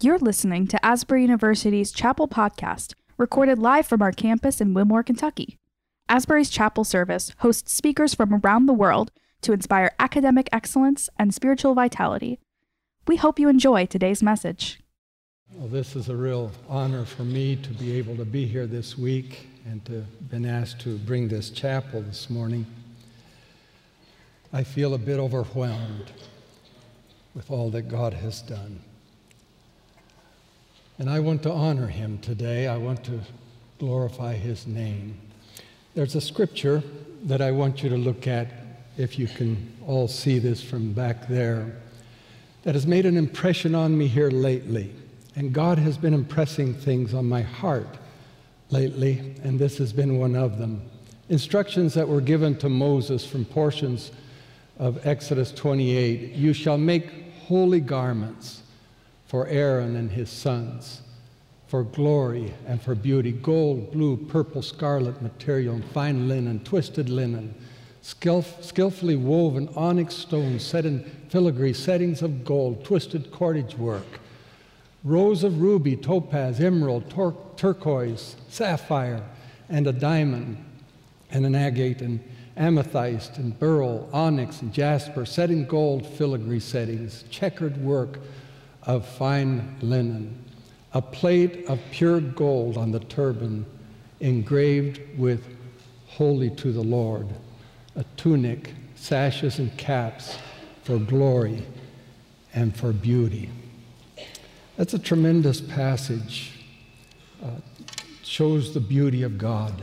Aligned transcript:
You're 0.00 0.18
listening 0.20 0.68
to 0.68 0.86
Asbury 0.86 1.22
University's 1.22 1.90
Chapel 1.90 2.28
Podcast, 2.28 2.94
recorded 3.16 3.58
live 3.58 3.84
from 3.84 4.00
our 4.00 4.12
campus 4.12 4.60
in 4.60 4.72
Wilmore, 4.72 5.02
Kentucky. 5.02 5.58
Asbury's 6.08 6.50
Chapel 6.50 6.84
Service 6.84 7.32
hosts 7.38 7.72
speakers 7.72 8.14
from 8.14 8.32
around 8.32 8.66
the 8.66 8.72
world 8.72 9.10
to 9.40 9.52
inspire 9.52 9.90
academic 9.98 10.48
excellence 10.52 11.10
and 11.18 11.34
spiritual 11.34 11.74
vitality. 11.74 12.38
We 13.08 13.16
hope 13.16 13.40
you 13.40 13.48
enjoy 13.48 13.86
today's 13.86 14.22
message. 14.22 14.78
Well, 15.52 15.66
this 15.66 15.96
is 15.96 16.08
a 16.08 16.14
real 16.14 16.52
honor 16.68 17.04
for 17.04 17.24
me 17.24 17.56
to 17.56 17.70
be 17.70 17.98
able 17.98 18.16
to 18.18 18.24
be 18.24 18.46
here 18.46 18.68
this 18.68 18.96
week 18.96 19.48
and 19.66 19.84
to 19.86 20.04
been 20.30 20.46
asked 20.46 20.80
to 20.82 20.96
bring 20.98 21.26
this 21.26 21.50
chapel 21.50 22.02
this 22.02 22.30
morning. 22.30 22.66
I 24.52 24.62
feel 24.62 24.94
a 24.94 24.98
bit 24.98 25.18
overwhelmed 25.18 26.12
with 27.34 27.50
all 27.50 27.68
that 27.70 27.88
God 27.88 28.12
has 28.12 28.42
done. 28.42 28.78
And 30.98 31.08
I 31.08 31.20
want 31.20 31.44
to 31.44 31.52
honor 31.52 31.86
him 31.86 32.18
today. 32.18 32.66
I 32.66 32.76
want 32.76 33.04
to 33.04 33.20
glorify 33.78 34.34
his 34.34 34.66
name. 34.66 35.16
There's 35.94 36.16
a 36.16 36.20
scripture 36.20 36.82
that 37.24 37.40
I 37.40 37.52
want 37.52 37.82
you 37.82 37.88
to 37.90 37.96
look 37.96 38.26
at, 38.26 38.48
if 38.96 39.16
you 39.16 39.28
can 39.28 39.72
all 39.86 40.08
see 40.08 40.40
this 40.40 40.62
from 40.62 40.92
back 40.92 41.28
there, 41.28 41.76
that 42.64 42.74
has 42.74 42.86
made 42.86 43.06
an 43.06 43.16
impression 43.16 43.76
on 43.76 43.96
me 43.96 44.08
here 44.08 44.30
lately. 44.30 44.92
And 45.36 45.52
God 45.52 45.78
has 45.78 45.96
been 45.96 46.14
impressing 46.14 46.74
things 46.74 47.14
on 47.14 47.28
my 47.28 47.42
heart 47.42 47.96
lately, 48.70 49.36
and 49.44 49.58
this 49.58 49.78
has 49.78 49.92
been 49.92 50.18
one 50.18 50.34
of 50.34 50.58
them. 50.58 50.82
Instructions 51.28 51.94
that 51.94 52.08
were 52.08 52.20
given 52.20 52.56
to 52.58 52.68
Moses 52.68 53.24
from 53.24 53.44
portions 53.44 54.10
of 54.78 55.06
Exodus 55.06 55.52
28 55.52 56.32
You 56.32 56.52
shall 56.52 56.78
make 56.78 57.34
holy 57.46 57.80
garments 57.80 58.62
for 59.28 59.46
Aaron 59.46 59.94
and 59.94 60.10
his 60.10 60.30
sons, 60.30 61.02
for 61.66 61.84
glory 61.84 62.54
and 62.66 62.80
for 62.80 62.94
beauty, 62.94 63.30
gold, 63.30 63.92
blue, 63.92 64.16
purple, 64.16 64.62
scarlet 64.62 65.20
material, 65.20 65.74
and 65.74 65.84
fine 65.84 66.26
linen, 66.26 66.60
twisted 66.64 67.10
linen, 67.10 67.54
skillfully 68.00 69.16
woven 69.16 69.68
onyx 69.76 70.14
stones 70.14 70.64
set 70.64 70.86
in 70.86 71.04
filigree 71.28 71.74
settings 71.74 72.22
of 72.22 72.42
gold, 72.42 72.82
twisted 72.86 73.30
cordage 73.30 73.76
work, 73.76 74.18
rows 75.04 75.44
of 75.44 75.60
ruby, 75.60 75.94
topaz, 75.94 76.58
emerald, 76.58 77.10
tur- 77.10 77.36
turquoise, 77.56 78.34
sapphire, 78.48 79.22
and 79.68 79.86
a 79.86 79.92
diamond, 79.92 80.56
and 81.30 81.44
an 81.44 81.54
agate, 81.54 82.00
and 82.00 82.18
amethyst, 82.56 83.36
and 83.36 83.58
beryl, 83.60 84.08
onyx, 84.10 84.62
and 84.62 84.72
jasper, 84.72 85.26
set 85.26 85.50
in 85.50 85.66
gold 85.66 86.06
filigree 86.06 86.58
settings, 86.58 87.24
checkered 87.28 87.76
work 87.76 88.18
of 88.84 89.06
fine 89.06 89.76
linen, 89.80 90.44
a 90.92 91.02
plate 91.02 91.66
of 91.66 91.80
pure 91.90 92.20
gold 92.20 92.76
on 92.76 92.92
the 92.92 93.00
turban, 93.00 93.66
engraved 94.20 95.00
with 95.18 95.44
Holy 96.06 96.50
to 96.50 96.72
the 96.72 96.82
Lord, 96.82 97.28
a 97.94 98.04
tunic, 98.16 98.74
sashes, 98.96 99.58
and 99.58 99.76
caps 99.76 100.38
for 100.82 100.98
glory 100.98 101.64
and 102.54 102.74
for 102.76 102.92
beauty. 102.92 103.50
That's 104.76 104.94
a 104.94 104.98
tremendous 104.98 105.60
passage. 105.60 106.52
Uh, 107.42 107.50
shows 108.22 108.74
the 108.74 108.80
beauty 108.80 109.22
of 109.22 109.38
God, 109.38 109.82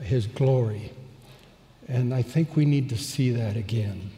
His 0.00 0.26
glory. 0.26 0.92
And 1.88 2.14
I 2.14 2.22
think 2.22 2.56
we 2.56 2.64
need 2.64 2.88
to 2.90 2.96
see 2.96 3.30
that 3.30 3.56
again. 3.56 4.10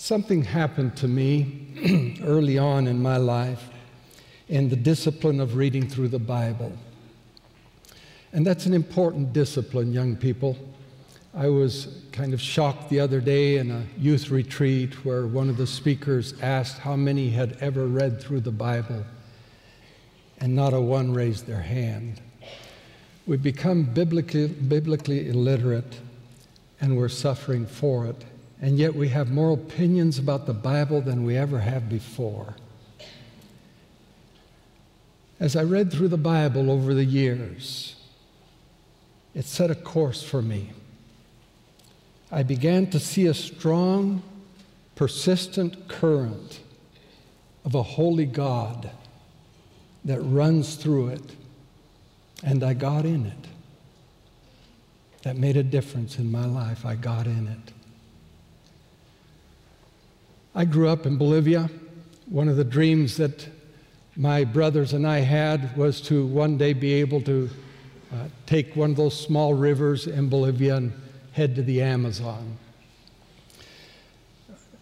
Something 0.00 0.44
happened 0.44 0.96
to 0.98 1.08
me 1.08 2.20
early 2.22 2.56
on 2.56 2.86
in 2.86 3.02
my 3.02 3.16
life 3.16 3.68
in 4.46 4.68
the 4.68 4.76
discipline 4.76 5.40
of 5.40 5.56
reading 5.56 5.88
through 5.88 6.06
the 6.06 6.20
Bible. 6.20 6.72
And 8.32 8.46
that's 8.46 8.64
an 8.64 8.74
important 8.74 9.32
discipline, 9.32 9.92
young 9.92 10.14
people. 10.14 10.56
I 11.34 11.48
was 11.48 12.00
kind 12.12 12.32
of 12.32 12.40
shocked 12.40 12.90
the 12.90 13.00
other 13.00 13.20
day 13.20 13.56
in 13.56 13.72
a 13.72 13.82
youth 13.98 14.30
retreat 14.30 15.04
where 15.04 15.26
one 15.26 15.50
of 15.50 15.56
the 15.56 15.66
speakers 15.66 16.32
asked 16.42 16.78
how 16.78 16.94
many 16.94 17.30
had 17.30 17.56
ever 17.60 17.88
read 17.88 18.20
through 18.20 18.40
the 18.40 18.52
Bible, 18.52 19.04
and 20.40 20.54
not 20.54 20.74
a 20.74 20.80
one 20.80 21.12
raised 21.12 21.44
their 21.48 21.62
hand. 21.62 22.20
We've 23.26 23.42
become 23.42 23.82
biblically, 23.82 24.46
biblically 24.46 25.28
illiterate, 25.28 25.98
and 26.80 26.96
we're 26.96 27.08
suffering 27.08 27.66
for 27.66 28.06
it 28.06 28.24
and 28.60 28.78
yet 28.78 28.94
we 28.94 29.08
have 29.08 29.30
more 29.30 29.52
opinions 29.52 30.18
about 30.18 30.46
the 30.46 30.54
Bible 30.54 31.00
than 31.00 31.24
we 31.24 31.36
ever 31.36 31.60
have 31.60 31.88
before. 31.88 32.54
As 35.38 35.54
I 35.54 35.62
read 35.62 35.92
through 35.92 36.08
the 36.08 36.16
Bible 36.16 36.70
over 36.70 36.94
the 36.94 37.04
years, 37.04 37.94
it 39.34 39.44
set 39.44 39.70
a 39.70 39.74
course 39.76 40.22
for 40.22 40.42
me. 40.42 40.70
I 42.32 42.42
began 42.42 42.90
to 42.90 42.98
see 42.98 43.26
a 43.26 43.34
strong, 43.34 44.22
persistent 44.96 45.86
current 45.86 46.60
of 47.64 47.74
a 47.76 47.82
holy 47.82 48.26
God 48.26 48.90
that 50.04 50.20
runs 50.20 50.74
through 50.74 51.08
it, 51.08 51.36
and 52.42 52.64
I 52.64 52.74
got 52.74 53.04
in 53.04 53.26
it. 53.26 53.46
That 55.22 55.36
made 55.36 55.56
a 55.56 55.62
difference 55.62 56.18
in 56.18 56.30
my 56.30 56.46
life. 56.46 56.84
I 56.84 56.96
got 56.96 57.26
in 57.26 57.46
it. 57.46 57.72
I 60.54 60.64
grew 60.64 60.88
up 60.88 61.06
in 61.06 61.16
Bolivia. 61.16 61.70
One 62.26 62.48
of 62.48 62.56
the 62.56 62.64
dreams 62.64 63.16
that 63.18 63.48
my 64.16 64.44
brothers 64.44 64.92
and 64.92 65.06
I 65.06 65.20
had 65.20 65.76
was 65.76 66.00
to 66.02 66.26
one 66.26 66.58
day 66.58 66.72
be 66.72 66.94
able 66.94 67.20
to 67.22 67.48
uh, 68.12 68.16
take 68.46 68.74
one 68.74 68.90
of 68.90 68.96
those 68.96 69.18
small 69.18 69.54
rivers 69.54 70.06
in 70.06 70.28
Bolivia 70.28 70.76
and 70.76 70.92
head 71.32 71.54
to 71.56 71.62
the 71.62 71.82
Amazon. 71.82 72.56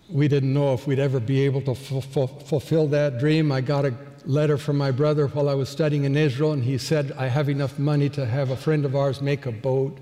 We 0.09 0.29
didn't 0.29 0.55
know 0.55 0.73
if 0.73 0.87
we'd 0.87 1.01
ever 1.01 1.19
be 1.19 1.41
able 1.43 1.61
to 1.63 1.75
fulfill 1.75 2.87
that 2.89 3.19
dream. 3.19 3.51
I 3.51 3.61
got 3.61 3.85
a 3.85 3.95
letter 4.25 4.57
from 4.57 4.79
my 4.79 4.93
brother 4.93 5.27
while 5.27 5.49
I 5.49 5.55
was 5.55 5.69
studying 5.69 6.05
in 6.05 6.17
Israel, 6.17 6.53
and 6.53 6.63
he 6.63 6.79
said, 6.79 7.13
I 7.19 7.27
have 7.27 7.49
enough 7.49 7.79
money 7.79 8.09
to 8.11 8.25
have 8.25 8.51
a 8.51 8.57
friend 8.57 8.85
of 8.85 8.95
ours 8.95 9.21
make 9.21 9.47
a 9.47 9.53
boat, 9.53 9.99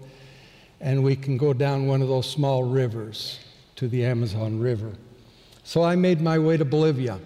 and 0.80 1.02
we 1.02 1.16
can 1.16 1.38
go 1.38 1.52
down 1.52 1.86
one 1.86 2.02
of 2.02 2.08
those 2.08 2.30
small 2.30 2.62
rivers 2.62 3.38
to 3.76 3.88
the 3.88 4.04
Amazon 4.04 4.60
River. 4.60 4.92
So 5.66 5.82
I 5.82 5.96
made 5.96 6.20
my 6.20 6.38
way 6.38 6.58
to 6.58 6.64
Bolivia. 6.64 7.18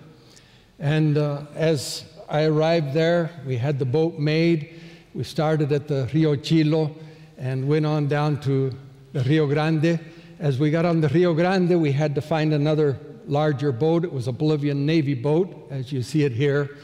And 0.78 1.18
uh, 1.18 1.42
as 1.56 2.04
I 2.28 2.44
arrived 2.44 2.94
there, 2.94 3.32
we 3.44 3.56
had 3.56 3.80
the 3.80 3.84
boat 3.84 4.20
made. 4.20 4.80
We 5.12 5.24
started 5.24 5.72
at 5.72 5.88
the 5.88 6.08
Rio 6.14 6.36
Chilo 6.36 6.94
and 7.36 7.66
went 7.66 7.84
on 7.84 8.06
down 8.06 8.40
to 8.42 8.72
the 9.12 9.24
Rio 9.24 9.48
Grande. 9.48 9.98
As 10.38 10.56
we 10.56 10.70
got 10.70 10.84
on 10.84 11.00
the 11.00 11.08
Rio 11.08 11.34
Grande, 11.34 11.80
we 11.80 11.90
had 11.90 12.14
to 12.14 12.20
find 12.20 12.54
another 12.54 12.96
larger 13.26 13.72
boat. 13.72 14.04
It 14.04 14.12
was 14.12 14.28
a 14.28 14.32
Bolivian 14.32 14.86
Navy 14.86 15.14
boat, 15.14 15.66
as 15.70 15.90
you 15.90 16.00
see 16.00 16.22
it 16.22 16.30
here. 16.30 16.76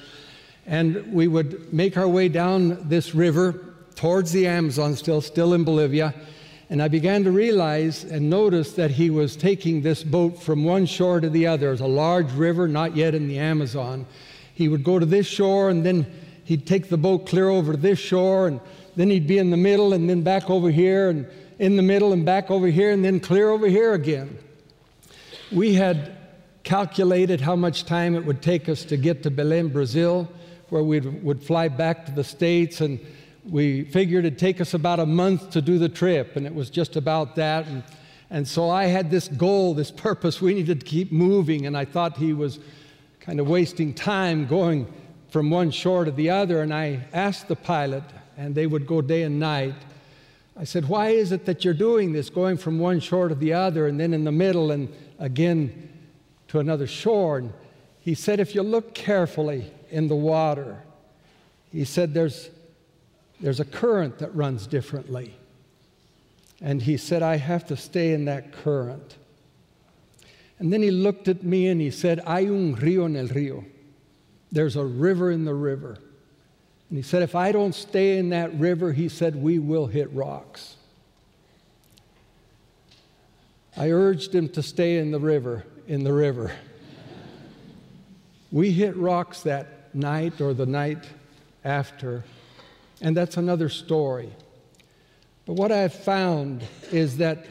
And 0.66 1.12
we 1.12 1.28
would 1.28 1.72
make 1.72 1.96
our 1.96 2.08
way 2.08 2.28
down 2.28 2.88
this 2.88 3.14
river 3.14 3.76
towards 3.94 4.32
the 4.32 4.48
Amazon, 4.48 4.96
still, 4.96 5.20
still 5.20 5.54
in 5.54 5.62
Bolivia. 5.62 6.14
And 6.70 6.82
I 6.82 6.88
began 6.88 7.24
to 7.24 7.30
realize 7.30 8.04
and 8.04 8.30
notice 8.30 8.72
that 8.72 8.90
he 8.90 9.10
was 9.10 9.36
taking 9.36 9.82
this 9.82 10.02
boat 10.02 10.42
from 10.42 10.64
one 10.64 10.86
shore 10.86 11.20
to 11.20 11.28
the 11.28 11.46
other. 11.46 11.72
It's 11.72 11.80
a 11.80 11.86
large 11.86 12.32
river, 12.32 12.66
not 12.66 12.96
yet 12.96 13.14
in 13.14 13.28
the 13.28 13.38
Amazon. 13.38 14.06
He 14.54 14.68
would 14.68 14.82
go 14.82 14.98
to 14.98 15.06
this 15.06 15.26
shore 15.26 15.68
and 15.68 15.84
then 15.84 16.06
he'd 16.44 16.66
take 16.66 16.88
the 16.88 16.96
boat 16.96 17.26
clear 17.26 17.48
over 17.48 17.72
to 17.72 17.78
this 17.78 17.98
shore 17.98 18.46
and 18.46 18.60
then 18.96 19.10
he'd 19.10 19.26
be 19.26 19.38
in 19.38 19.50
the 19.50 19.56
middle 19.56 19.92
and 19.92 20.08
then 20.08 20.22
back 20.22 20.48
over 20.48 20.70
here 20.70 21.10
and 21.10 21.26
in 21.58 21.76
the 21.76 21.82
middle 21.82 22.12
and 22.12 22.24
back 22.24 22.50
over 22.50 22.66
here 22.66 22.90
and 22.90 23.04
then 23.04 23.20
clear 23.20 23.50
over 23.50 23.66
here 23.66 23.92
again. 23.92 24.38
We 25.52 25.74
had 25.74 26.16
calculated 26.62 27.40
how 27.40 27.56
much 27.56 27.84
time 27.84 28.14
it 28.14 28.24
would 28.24 28.40
take 28.40 28.68
us 28.68 28.84
to 28.86 28.96
get 28.96 29.22
to 29.24 29.30
Belém, 29.30 29.72
Brazil, 29.72 30.30
where 30.70 30.82
we 30.82 31.00
would 31.00 31.42
fly 31.42 31.68
back 31.68 32.06
to 32.06 32.12
the 32.12 32.24
States 32.24 32.80
and 32.80 32.98
we 33.44 33.84
figured 33.84 34.24
it'd 34.24 34.38
take 34.38 34.60
us 34.60 34.74
about 34.74 35.00
a 35.00 35.06
month 35.06 35.50
to 35.50 35.60
do 35.60 35.78
the 35.78 35.88
trip, 35.88 36.36
and 36.36 36.46
it 36.46 36.54
was 36.54 36.70
just 36.70 36.96
about 36.96 37.36
that. 37.36 37.66
And, 37.66 37.82
and 38.30 38.48
so 38.48 38.70
I 38.70 38.86
had 38.86 39.10
this 39.10 39.28
goal, 39.28 39.74
this 39.74 39.90
purpose. 39.90 40.40
We 40.40 40.54
needed 40.54 40.80
to 40.80 40.86
keep 40.86 41.12
moving, 41.12 41.66
and 41.66 41.76
I 41.76 41.84
thought 41.84 42.16
he 42.16 42.32
was 42.32 42.58
kind 43.20 43.40
of 43.40 43.48
wasting 43.48 43.92
time 43.92 44.46
going 44.46 44.92
from 45.28 45.50
one 45.50 45.70
shore 45.70 46.04
to 46.04 46.10
the 46.10 46.30
other. 46.30 46.62
And 46.62 46.72
I 46.72 47.06
asked 47.12 47.48
the 47.48 47.56
pilot, 47.56 48.04
and 48.36 48.54
they 48.54 48.66
would 48.66 48.86
go 48.86 49.02
day 49.02 49.22
and 49.22 49.38
night. 49.38 49.74
I 50.56 50.64
said, 50.64 50.88
Why 50.88 51.10
is 51.10 51.32
it 51.32 51.44
that 51.44 51.64
you're 51.64 51.74
doing 51.74 52.12
this, 52.12 52.30
going 52.30 52.56
from 52.56 52.78
one 52.78 53.00
shore 53.00 53.28
to 53.28 53.34
the 53.34 53.52
other, 53.52 53.86
and 53.88 54.00
then 54.00 54.14
in 54.14 54.24
the 54.24 54.32
middle, 54.32 54.70
and 54.70 54.88
again 55.18 55.90
to 56.48 56.60
another 56.60 56.86
shore? 56.86 57.38
And 57.38 57.52
he 58.00 58.14
said, 58.14 58.40
If 58.40 58.54
you 58.54 58.62
look 58.62 58.94
carefully 58.94 59.70
in 59.90 60.08
the 60.08 60.16
water, 60.16 60.82
he 61.70 61.84
said, 61.84 62.14
There's 62.14 62.48
there's 63.44 63.60
a 63.60 63.64
current 63.66 64.20
that 64.20 64.34
runs 64.34 64.66
differently. 64.66 65.34
And 66.62 66.80
he 66.80 66.96
said, 66.96 67.22
I 67.22 67.36
have 67.36 67.66
to 67.66 67.76
stay 67.76 68.14
in 68.14 68.24
that 68.24 68.52
current. 68.52 69.16
And 70.58 70.72
then 70.72 70.80
he 70.80 70.90
looked 70.90 71.28
at 71.28 71.42
me 71.42 71.68
and 71.68 71.78
he 71.78 71.90
said, 71.90 72.20
Hay 72.20 72.46
un 72.46 72.74
río 72.74 73.04
en 73.04 73.16
el 73.16 73.28
río. 73.28 73.66
there's 74.50 74.76
a 74.76 74.84
river 74.84 75.30
in 75.30 75.44
the 75.44 75.52
river. 75.52 75.98
And 76.88 76.96
he 76.96 77.02
said, 77.02 77.22
if 77.22 77.34
I 77.34 77.52
don't 77.52 77.74
stay 77.74 78.16
in 78.16 78.30
that 78.30 78.54
river, 78.54 78.94
he 78.94 79.10
said, 79.10 79.36
we 79.36 79.58
will 79.58 79.88
hit 79.88 80.10
rocks. 80.14 80.76
I 83.76 83.90
urged 83.90 84.34
him 84.34 84.48
to 84.50 84.62
stay 84.62 84.96
in 84.96 85.10
the 85.10 85.20
river, 85.20 85.66
in 85.86 86.02
the 86.02 86.14
river. 86.14 86.50
we 88.50 88.70
hit 88.70 88.96
rocks 88.96 89.42
that 89.42 89.94
night 89.94 90.40
or 90.40 90.54
the 90.54 90.64
night 90.64 91.04
after, 91.62 92.24
and 93.04 93.16
that's 93.16 93.36
another 93.36 93.68
story. 93.68 94.32
But 95.46 95.52
what 95.52 95.70
I've 95.70 95.94
found 95.94 96.64
is 96.90 97.18
that 97.18 97.46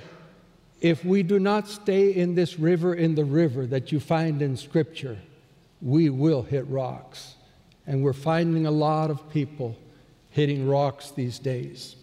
if 0.82 1.06
we 1.06 1.24
do 1.24 1.40
not 1.40 1.70
stay 1.70 2.14
in 2.14 2.36
this 2.36 2.60
river, 2.60 2.94
in 2.94 3.16
the 3.16 3.24
river 3.24 3.66
that 3.68 3.94
you 3.94 4.02
find 4.02 4.42
in 4.42 4.58
Scripture, 4.58 5.18
we 5.82 6.10
will 6.10 6.42
hit 6.42 6.68
rocks. 6.68 7.36
And 7.88 8.04
we're 8.04 8.12
finding 8.12 8.66
a 8.66 8.72
lot 8.72 9.10
of 9.10 9.30
people 9.30 9.78
hitting 10.30 10.68
rocks 10.68 11.12
these 11.12 11.40
days 11.40 11.96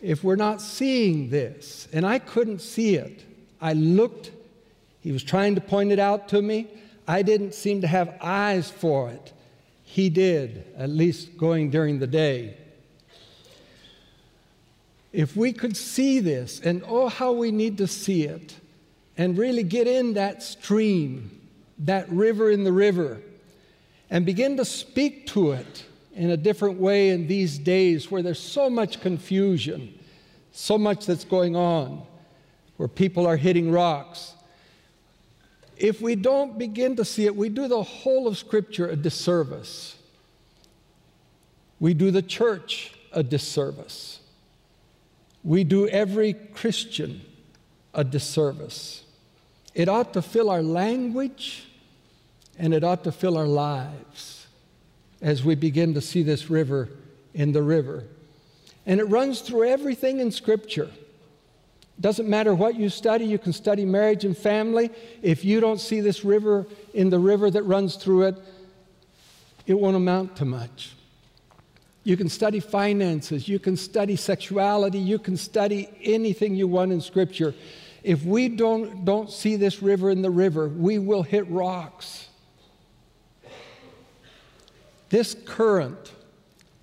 if 0.00 0.22
we're 0.22 0.36
not 0.36 0.60
seeing 0.60 1.30
this, 1.30 1.88
and 1.92 2.06
I 2.06 2.18
couldn't 2.18 2.60
see 2.60 2.96
it, 2.96 3.24
I 3.60 3.72
looked, 3.72 4.30
he 5.00 5.12
was 5.12 5.22
trying 5.22 5.54
to 5.54 5.60
point 5.60 5.92
it 5.92 5.98
out 5.98 6.28
to 6.28 6.42
me. 6.42 6.68
I 7.08 7.22
didn't 7.22 7.54
seem 7.54 7.80
to 7.80 7.86
have 7.86 8.16
eyes 8.20 8.70
for 8.70 9.10
it. 9.10 9.32
He 9.88 10.10
did, 10.10 10.66
at 10.76 10.90
least 10.90 11.38
going 11.38 11.70
during 11.70 12.00
the 12.00 12.06
day. 12.06 12.58
If 15.12 15.36
we 15.36 15.52
could 15.52 15.76
see 15.76 16.18
this, 16.20 16.60
and 16.60 16.82
oh, 16.86 17.08
how 17.08 17.32
we 17.32 17.50
need 17.50 17.78
to 17.78 17.86
see 17.86 18.24
it, 18.24 18.56
and 19.16 19.38
really 19.38 19.62
get 19.62 19.86
in 19.86 20.14
that 20.14 20.42
stream, 20.42 21.40
that 21.78 22.10
river 22.10 22.50
in 22.50 22.64
the 22.64 22.72
river, 22.72 23.22
and 24.10 24.26
begin 24.26 24.56
to 24.58 24.64
speak 24.64 25.28
to 25.28 25.52
it 25.52 25.86
in 26.14 26.30
a 26.30 26.36
different 26.36 26.78
way 26.78 27.10
in 27.10 27.28
these 27.28 27.56
days 27.56 28.10
where 28.10 28.22
there's 28.22 28.40
so 28.40 28.68
much 28.68 29.00
confusion, 29.00 29.98
so 30.50 30.76
much 30.76 31.06
that's 31.06 31.24
going 31.24 31.54
on, 31.54 32.02
where 32.76 32.88
people 32.88 33.24
are 33.26 33.36
hitting 33.36 33.70
rocks. 33.70 34.34
If 35.76 36.00
we 36.00 36.14
don't 36.14 36.58
begin 36.58 36.96
to 36.96 37.04
see 37.04 37.26
it, 37.26 37.36
we 37.36 37.48
do 37.48 37.68
the 37.68 37.82
whole 37.82 38.26
of 38.26 38.38
Scripture 38.38 38.88
a 38.88 38.96
disservice. 38.96 39.96
We 41.78 41.92
do 41.92 42.10
the 42.10 42.22
church 42.22 42.94
a 43.12 43.22
disservice. 43.22 44.20
We 45.44 45.64
do 45.64 45.86
every 45.88 46.32
Christian 46.32 47.20
a 47.94 48.04
disservice. 48.04 49.04
It 49.74 49.88
ought 49.88 50.14
to 50.14 50.22
fill 50.22 50.48
our 50.48 50.62
language 50.62 51.68
and 52.58 52.72
it 52.72 52.82
ought 52.82 53.04
to 53.04 53.12
fill 53.12 53.36
our 53.36 53.46
lives 53.46 54.46
as 55.20 55.44
we 55.44 55.54
begin 55.54 55.94
to 55.94 56.00
see 56.00 56.22
this 56.22 56.48
river 56.48 56.88
in 57.34 57.52
the 57.52 57.62
river. 57.62 58.04
And 58.86 59.00
it 59.00 59.04
runs 59.04 59.40
through 59.40 59.68
everything 59.68 60.20
in 60.20 60.30
Scripture. 60.30 60.90
Doesn't 61.98 62.28
matter 62.28 62.54
what 62.54 62.74
you 62.74 62.88
study, 62.88 63.24
you 63.24 63.38
can 63.38 63.52
study 63.52 63.84
marriage 63.84 64.24
and 64.24 64.36
family. 64.36 64.90
If 65.22 65.44
you 65.44 65.60
don't 65.60 65.80
see 65.80 66.00
this 66.00 66.24
river 66.24 66.66
in 66.92 67.08
the 67.08 67.18
river 67.18 67.50
that 67.50 67.62
runs 67.62 67.96
through 67.96 68.24
it, 68.24 68.36
it 69.66 69.74
won't 69.74 69.96
amount 69.96 70.36
to 70.36 70.44
much. 70.44 70.92
You 72.04 72.16
can 72.16 72.28
study 72.28 72.60
finances, 72.60 73.48
you 73.48 73.58
can 73.58 73.76
study 73.76 74.14
sexuality, 74.14 74.98
you 74.98 75.18
can 75.18 75.36
study 75.36 75.88
anything 76.04 76.54
you 76.54 76.68
want 76.68 76.92
in 76.92 77.00
Scripture. 77.00 77.54
If 78.04 78.22
we 78.22 78.48
don't, 78.48 79.04
don't 79.04 79.30
see 79.30 79.56
this 79.56 79.82
river 79.82 80.10
in 80.10 80.22
the 80.22 80.30
river, 80.30 80.68
we 80.68 80.98
will 80.98 81.24
hit 81.24 81.50
rocks. 81.50 82.28
This 85.08 85.34
current 85.44 86.12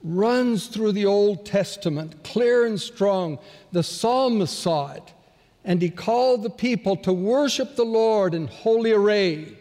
runs 0.03 0.67
through 0.67 0.91
the 0.91 1.05
Old 1.05 1.45
Testament, 1.45 2.23
clear 2.23 2.65
and 2.65 2.79
strong. 2.79 3.39
The 3.71 3.83
psalmist 3.83 4.59
saw 4.59 4.91
it, 4.91 5.13
and 5.63 5.81
he 5.81 5.89
called 5.89 6.43
the 6.43 6.49
people 6.49 6.97
to 6.97 7.13
worship 7.13 7.75
the 7.75 7.85
Lord 7.85 8.33
in 8.33 8.47
holy 8.47 8.91
array. 8.91 9.57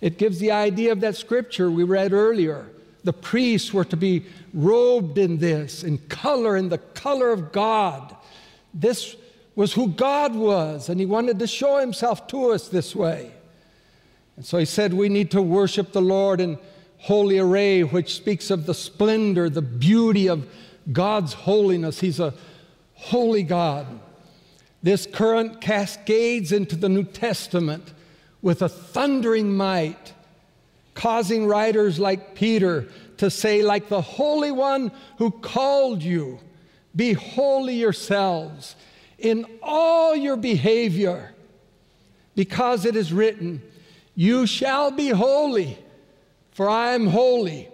It 0.00 0.16
gives 0.16 0.38
the 0.38 0.52
idea 0.52 0.92
of 0.92 1.00
that 1.00 1.16
scripture 1.16 1.70
we 1.70 1.82
read 1.82 2.12
earlier. 2.12 2.70
The 3.02 3.12
priests 3.12 3.72
were 3.72 3.84
to 3.86 3.96
be 3.96 4.26
robed 4.54 5.18
in 5.18 5.38
this, 5.38 5.82
in 5.82 5.98
color, 6.08 6.56
in 6.56 6.68
the 6.68 6.78
color 6.78 7.30
of 7.30 7.50
God. 7.52 8.14
This 8.72 9.16
was 9.56 9.72
who 9.72 9.88
God 9.88 10.36
was, 10.36 10.88
and 10.88 11.00
He 11.00 11.06
wanted 11.06 11.40
to 11.40 11.48
show 11.48 11.78
Himself 11.78 12.28
to 12.28 12.50
us 12.50 12.68
this 12.68 12.94
way. 12.94 13.32
And 14.36 14.46
so 14.46 14.58
He 14.58 14.64
said, 14.64 14.94
We 14.94 15.08
need 15.08 15.32
to 15.32 15.42
worship 15.42 15.90
the 15.90 16.02
Lord 16.02 16.40
in 16.40 16.58
holy 16.98 17.38
array, 17.38 17.82
which 17.82 18.14
speaks 18.14 18.50
of 18.50 18.66
the 18.66 18.74
splendor, 18.74 19.48
the 19.48 19.62
beauty 19.62 20.28
of 20.28 20.46
God's 20.92 21.32
holiness. 21.32 22.00
He's 22.00 22.20
a 22.20 22.34
holy 22.94 23.42
God. 23.42 23.86
This 24.82 25.06
current 25.06 25.60
cascades 25.60 26.52
into 26.52 26.76
the 26.76 26.88
New 26.88 27.04
Testament 27.04 27.92
with 28.42 28.62
a 28.62 28.68
thundering 28.68 29.56
might, 29.56 30.12
causing 30.94 31.46
writers 31.46 31.98
like 31.98 32.34
Peter 32.34 32.88
to 33.16 33.30
say, 33.30 33.62
like 33.62 33.88
the 33.88 34.00
Holy 34.00 34.52
One 34.52 34.92
who 35.18 35.30
called 35.30 36.02
you, 36.02 36.38
be 36.94 37.12
holy 37.12 37.74
yourselves 37.74 38.76
in 39.18 39.44
all 39.62 40.14
your 40.14 40.36
behavior, 40.36 41.32
because 42.36 42.84
it 42.84 42.94
is 42.94 43.12
written, 43.12 43.60
You 44.14 44.46
shall 44.46 44.92
be 44.92 45.08
holy 45.08 45.78
for 46.58 46.68
I 46.68 46.94
am 46.94 47.06
holy. 47.06 47.68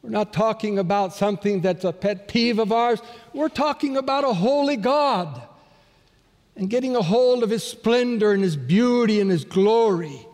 We're 0.00 0.08
not 0.08 0.32
talking 0.32 0.78
about 0.78 1.12
something 1.12 1.60
that's 1.60 1.84
a 1.84 1.92
pet 1.92 2.26
peeve 2.26 2.58
of 2.58 2.72
ours. 2.72 2.98
We're 3.34 3.50
talking 3.50 3.98
about 3.98 4.24
a 4.24 4.32
holy 4.32 4.76
God 4.76 5.42
and 6.56 6.70
getting 6.70 6.96
a 6.96 7.02
hold 7.02 7.42
of 7.42 7.50
His 7.50 7.62
splendor 7.62 8.32
and 8.32 8.42
His 8.42 8.56
beauty 8.56 9.20
and 9.20 9.30
His 9.30 9.44
glory. 9.44 10.26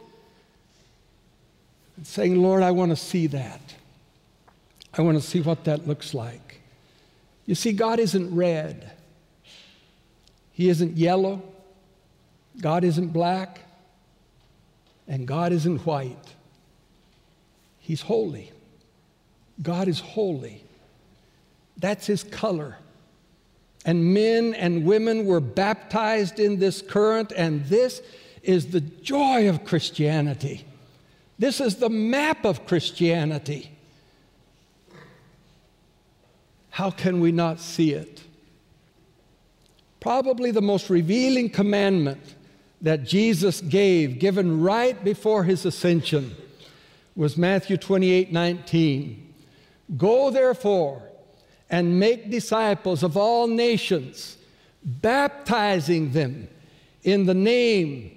And 1.97 2.07
saying, 2.07 2.41
Lord, 2.41 2.63
I 2.63 2.71
want 2.71 2.91
to 2.91 2.97
see 2.97 3.27
that. 3.27 3.75
I 4.97 5.03
want 5.03 5.21
to 5.21 5.29
see 5.29 5.41
what 5.41 5.65
that 5.65 5.89
looks 5.89 6.15
like. 6.15 6.61
You 7.47 7.57
see, 7.57 7.73
God 7.73 7.99
isn't 7.99 8.33
red, 8.33 8.93
He 10.53 10.69
isn't 10.69 10.97
yellow, 10.97 11.43
God 12.61 12.85
isn't 12.85 13.09
black, 13.09 13.59
and 15.09 15.27
God 15.27 15.51
isn't 15.51 15.85
white. 15.85 16.34
He's 17.85 18.01
holy. 18.01 18.51
God 19.63 19.89
is 19.89 20.01
holy. 20.01 20.65
That's 21.77 22.07
his 22.07 22.23
color. 22.23 22.79
And 23.85 24.15
men 24.15 24.55
and 24.55 24.87
women 24.87 25.27
were 25.27 25.41
baptized 25.41 26.41
in 26.41 26.59
this 26.59 26.81
current, 26.81 27.31
and 27.37 27.63
this 27.67 28.01
is 28.43 28.69
the 28.69 28.81
joy 28.81 29.51
of 29.51 29.67
Christianity. 29.67 30.65
This 31.39 31.61
is 31.61 31.77
the 31.77 31.91
map 31.91 32.47
of 32.47 32.65
Christianity. 32.67 33.71
How 36.71 36.91
can 36.91 37.21
we 37.21 37.33
not 37.33 37.61
see 37.61 37.93
it? 37.93 38.23
Probably 40.01 40.53
the 40.53 40.63
most 40.63 40.89
revealing 40.89 41.51
commandment 41.51 42.35
that 42.81 43.05
Jesus 43.05 43.61
gave, 43.61 44.19
given 44.19 44.63
right 44.63 45.05
before 45.05 45.45
his 45.45 45.67
ascension 45.67 46.35
was 47.17 47.37
Matthew 47.37 47.77
28 47.77 48.33
19. 48.33 49.35
Go 49.97 50.31
therefore 50.31 51.03
and 51.71 51.99
make 51.99 52.31
disciples 52.31 53.03
of 53.03 53.17
all 53.17 53.47
nations, 53.47 54.37
baptizing 54.85 56.13
them 56.13 56.49
in 57.03 57.27
the 57.27 57.35
name, 57.35 58.17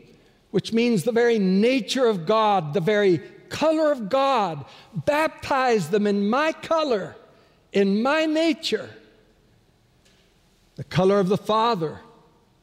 which 0.52 0.74
means 0.74 1.04
the 1.04 1.12
very 1.12 1.40
nature 1.40 2.06
of 2.06 2.26
God, 2.26 2.74
the 2.74 2.80
very 2.80 3.20
color 3.50 3.92
of 3.92 4.10
God. 4.10 4.66
Baptize 4.94 5.90
them 5.90 6.08
in 6.08 6.30
my 6.30 6.52
color, 6.52 7.16
in 7.74 8.02
my 8.02 8.26
nature. 8.26 8.90
The 10.76 10.84
color 10.84 11.20
of 11.20 11.28
the 11.28 11.38
Father, 11.38 12.00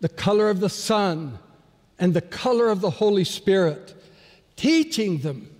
the 0.00 0.08
color 0.08 0.48
of 0.48 0.60
the 0.60 0.68
Son, 0.68 1.38
and 1.98 2.14
the 2.14 2.20
color 2.20 2.68
of 2.68 2.80
the 2.80 2.90
Holy 2.90 3.24
Spirit, 3.24 3.94
teaching 4.56 5.18
them 5.18 5.53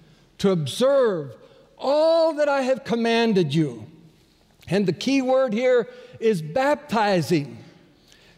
to 0.44 0.50
observe 0.50 1.34
all 1.78 2.34
that 2.34 2.50
I 2.50 2.60
have 2.60 2.84
commanded 2.84 3.54
you. 3.54 3.86
And 4.68 4.84
the 4.84 4.92
key 4.92 5.22
word 5.22 5.54
here 5.54 5.88
is 6.20 6.42
baptizing. 6.42 7.64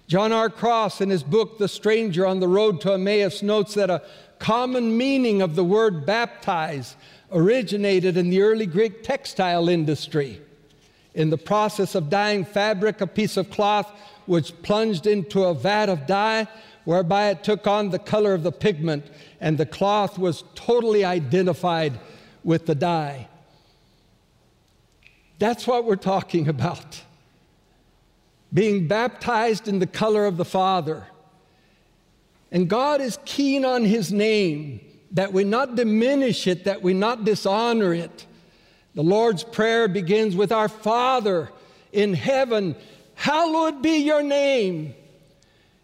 John 0.06 0.32
R. 0.32 0.48
Cross, 0.48 1.00
in 1.00 1.10
his 1.10 1.25
book, 1.25 1.58
The 1.58 1.66
Stranger 1.66 2.25
on 2.25 2.38
the 2.38 2.46
Road 2.46 2.80
to 2.82 2.92
Emmaus, 2.92 3.42
notes 3.42 3.75
that 3.75 3.90
a 3.90 4.02
common 4.38 4.96
meaning 4.96 5.42
of 5.42 5.56
the 5.56 5.64
word 5.64 6.06
baptize 6.06 6.94
originated 7.32 8.16
in 8.16 8.30
the 8.30 8.40
early 8.40 8.66
Greek 8.66 9.02
textile 9.02 9.68
industry. 9.68 10.40
In 11.12 11.30
the 11.30 11.36
process 11.36 11.96
of 11.96 12.08
dyeing 12.08 12.44
fabric, 12.44 13.00
a 13.00 13.08
piece 13.08 13.36
of 13.36 13.50
cloth 13.50 13.90
was 14.28 14.52
plunged 14.52 15.08
into 15.08 15.42
a 15.42 15.54
vat 15.54 15.88
of 15.88 16.06
dye, 16.06 16.46
whereby 16.87 17.31
it 17.31 17.43
took 17.43 17.66
on 17.66 17.90
the 17.90 17.99
color 17.99 18.33
of 18.33 18.45
the 18.45 18.52
pigment 18.52 19.05
and 19.40 19.59
the 19.59 19.66
cloth 19.66 20.19
was 20.19 20.45
totally 20.55 21.05
identified 21.05 21.99
with 22.45 22.64
the 22.64 22.76
dye. 22.76 23.28
That's 25.40 25.66
what 25.66 25.85
we're 25.85 25.97
talking 25.97 26.49
about. 26.49 27.02
Being 28.55 28.87
baptized 28.87 29.66
in 29.66 29.81
the 29.81 29.87
color 29.87 30.26
of 30.26 30.37
the 30.37 30.45
Father. 30.45 31.09
And 32.52 32.71
God 32.71 33.00
is 33.00 33.19
keen 33.25 33.64
on 33.64 33.85
His 33.85 34.12
name, 34.12 34.81
that 35.11 35.33
we 35.33 35.43
not 35.43 35.75
diminish 35.75 36.47
it, 36.47 36.64
that 36.64 36.83
we 36.83 36.95
not 36.95 37.25
dishonor 37.25 37.93
it. 37.93 38.26
The 38.95 39.02
Lord's 39.02 39.43
Prayer 39.43 39.88
begins 39.88 40.37
with 40.37 40.52
Our 40.52 40.69
Father 40.69 41.50
in 41.93 42.14
heaven, 42.14 42.76
hallowed 43.16 43.83
be 43.83 43.99
your 43.99 44.23
name. 44.23 44.95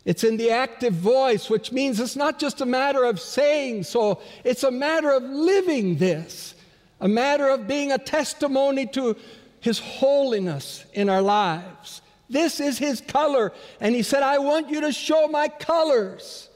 It's 0.05 0.25
in 0.25 0.37
the 0.37 0.51
active 0.51 0.95
voice, 0.95 1.49
which 1.49 1.71
means 1.71 2.01
it's 2.01 2.17
not 2.17 2.39
just 2.39 2.61
a 2.61 2.67
matter 2.67 3.05
of 3.05 3.21
saying 3.21 3.85
so, 3.85 4.21
it's 4.43 4.65
a 4.65 4.71
matter 4.71 5.13
of 5.13 5.23
living 5.23 5.97
this, 5.97 6.55
a 7.01 7.09
matter 7.09 7.49
of 7.49 7.69
being 7.69 7.93
a 7.93 7.99
testimony 7.99 8.87
to 8.89 9.17
His 9.61 9.79
holiness 9.79 10.85
in 10.93 11.09
our 11.09 11.23
lives. 11.23 12.03
This 12.29 12.59
is 12.59 12.79
His 12.79 13.01
color. 13.01 13.53
And 13.81 13.95
He 13.95 14.03
said, 14.03 14.25
I 14.25 14.39
want 14.39 14.71
you 14.71 14.81
to 14.81 14.93
show 14.93 15.29
my 15.29 15.49
colors. 15.49 16.49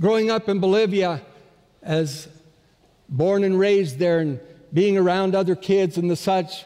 Growing 0.00 0.30
up 0.30 0.48
in 0.48 0.58
Bolivia, 0.58 1.22
as 1.82 2.28
born 3.08 3.44
and 3.44 3.58
raised 3.58 3.98
there 3.98 4.20
and 4.20 4.40
being 4.72 4.96
around 4.96 5.34
other 5.34 5.54
kids 5.54 5.98
and 5.98 6.10
the 6.10 6.16
such, 6.16 6.64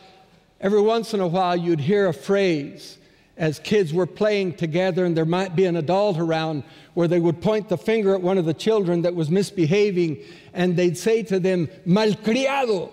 every 0.60 0.80
once 0.80 1.12
in 1.12 1.20
a 1.20 1.26
while 1.26 1.56
you'd 1.56 1.80
hear 1.80 2.06
a 2.06 2.14
phrase 2.14 2.96
as 3.36 3.58
kids 3.58 3.92
were 3.92 4.06
playing 4.06 4.54
together 4.54 5.04
and 5.04 5.16
there 5.16 5.26
might 5.26 5.54
be 5.54 5.66
an 5.66 5.76
adult 5.76 6.18
around 6.18 6.64
where 6.94 7.06
they 7.06 7.20
would 7.20 7.42
point 7.42 7.68
the 7.68 7.76
finger 7.76 8.14
at 8.14 8.22
one 8.22 8.38
of 8.38 8.46
the 8.46 8.54
children 8.54 9.02
that 9.02 9.14
was 9.14 9.30
misbehaving 9.30 10.18
and 10.54 10.76
they'd 10.76 10.96
say 10.96 11.22
to 11.22 11.38
them, 11.38 11.68
malcriado. 11.86 12.90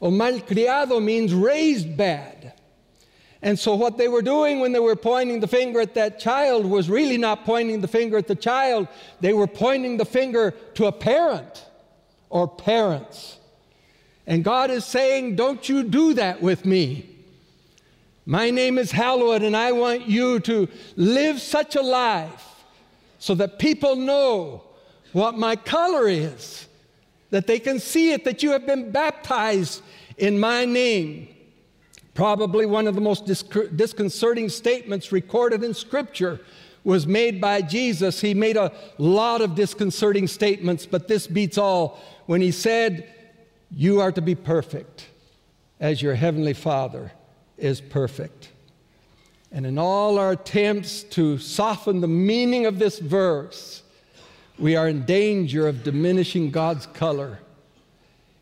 Or 0.00 0.10
malcriado 0.10 1.02
means 1.02 1.32
raised 1.32 1.96
bad. 1.96 2.52
And 3.40 3.58
so, 3.58 3.74
what 3.76 3.98
they 3.98 4.08
were 4.08 4.22
doing 4.22 4.58
when 4.58 4.72
they 4.72 4.80
were 4.80 4.96
pointing 4.96 5.40
the 5.40 5.46
finger 5.46 5.80
at 5.80 5.94
that 5.94 6.18
child 6.18 6.66
was 6.66 6.90
really 6.90 7.16
not 7.16 7.44
pointing 7.44 7.80
the 7.80 7.88
finger 7.88 8.18
at 8.18 8.26
the 8.26 8.34
child, 8.34 8.88
they 9.20 9.32
were 9.32 9.46
pointing 9.46 9.96
the 9.96 10.04
finger 10.04 10.50
to 10.74 10.86
a 10.86 10.92
parent 10.92 11.64
or 12.30 12.48
parents. 12.48 13.38
And 14.26 14.42
God 14.42 14.70
is 14.70 14.84
saying, 14.84 15.36
Don't 15.36 15.68
you 15.68 15.84
do 15.84 16.14
that 16.14 16.42
with 16.42 16.64
me. 16.64 17.17
My 18.30 18.50
name 18.50 18.76
is 18.76 18.92
hallowed, 18.92 19.42
and 19.42 19.56
I 19.56 19.72
want 19.72 20.06
you 20.06 20.38
to 20.40 20.68
live 20.96 21.40
such 21.40 21.76
a 21.76 21.80
life 21.80 22.62
so 23.18 23.34
that 23.36 23.58
people 23.58 23.96
know 23.96 24.64
what 25.14 25.38
my 25.38 25.56
color 25.56 26.06
is, 26.06 26.68
that 27.30 27.46
they 27.46 27.58
can 27.58 27.78
see 27.78 28.12
it, 28.12 28.26
that 28.26 28.42
you 28.42 28.50
have 28.50 28.66
been 28.66 28.90
baptized 28.90 29.80
in 30.18 30.38
my 30.38 30.66
name. 30.66 31.28
Probably 32.12 32.66
one 32.66 32.86
of 32.86 32.94
the 32.94 33.00
most 33.00 33.24
disconcerting 33.24 34.50
statements 34.50 35.10
recorded 35.10 35.64
in 35.64 35.72
Scripture 35.72 36.38
was 36.84 37.06
made 37.06 37.40
by 37.40 37.62
Jesus. 37.62 38.20
He 38.20 38.34
made 38.34 38.58
a 38.58 38.72
lot 38.98 39.40
of 39.40 39.54
disconcerting 39.54 40.26
statements, 40.26 40.84
but 40.84 41.08
this 41.08 41.26
beats 41.26 41.56
all 41.56 41.98
when 42.26 42.42
he 42.42 42.50
said, 42.50 43.10
You 43.70 44.02
are 44.02 44.12
to 44.12 44.20
be 44.20 44.34
perfect 44.34 45.06
as 45.80 46.02
your 46.02 46.14
heavenly 46.14 46.52
Father 46.52 47.12
is 47.58 47.80
perfect. 47.80 48.50
And 49.50 49.66
in 49.66 49.78
all 49.78 50.18
our 50.18 50.32
attempts 50.32 51.02
to 51.04 51.38
soften 51.38 52.00
the 52.00 52.08
meaning 52.08 52.66
of 52.66 52.78
this 52.78 52.98
verse, 52.98 53.82
we 54.58 54.76
are 54.76 54.88
in 54.88 55.04
danger 55.04 55.66
of 55.66 55.84
diminishing 55.84 56.50
God's 56.50 56.86
color. 56.86 57.38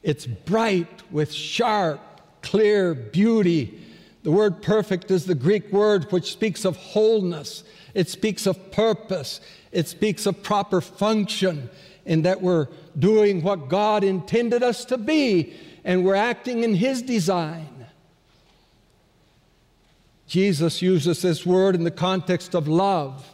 It's 0.03 0.27
bright 0.27 1.03
with 1.11 1.33
sharp, 1.33 2.01
clear 2.43 2.95
beauty. 2.95 3.81
The 4.23 4.31
word 4.31 4.63
perfect 4.63 5.11
is 5.11 5.27
the 5.27 5.35
Greek 5.35 5.73
word 5.73 6.11
which 6.11 6.33
speaks 6.33 6.65
of 6.65 6.77
wholeness, 6.77 7.65
it 7.95 8.09
speaks 8.09 8.47
of 8.47 8.73
purpose, 8.73 9.41
it 9.73 9.89
speaks 9.89 10.27
of 10.27 10.43
proper 10.43 10.81
function, 10.81 11.71
in 12.05 12.23
that 12.23 12.41
we're 12.41 12.69
doing 12.99 13.43
what 13.43 13.69
God 13.69 14.05
intended 14.05 14.63
us 14.63 14.85
to 14.87 14.97
be 14.97 15.55
and 15.85 16.05
we're 16.05 16.15
acting 16.15 16.65
in 16.65 16.75
His 16.75 17.03
design. 17.03 17.76
Jesus 20.27 20.83
uses 20.83 21.23
this 21.23 21.47
word 21.47 21.75
in 21.75 21.85
the 21.85 21.91
context 21.91 22.55
of 22.55 22.67
love, 22.67 23.33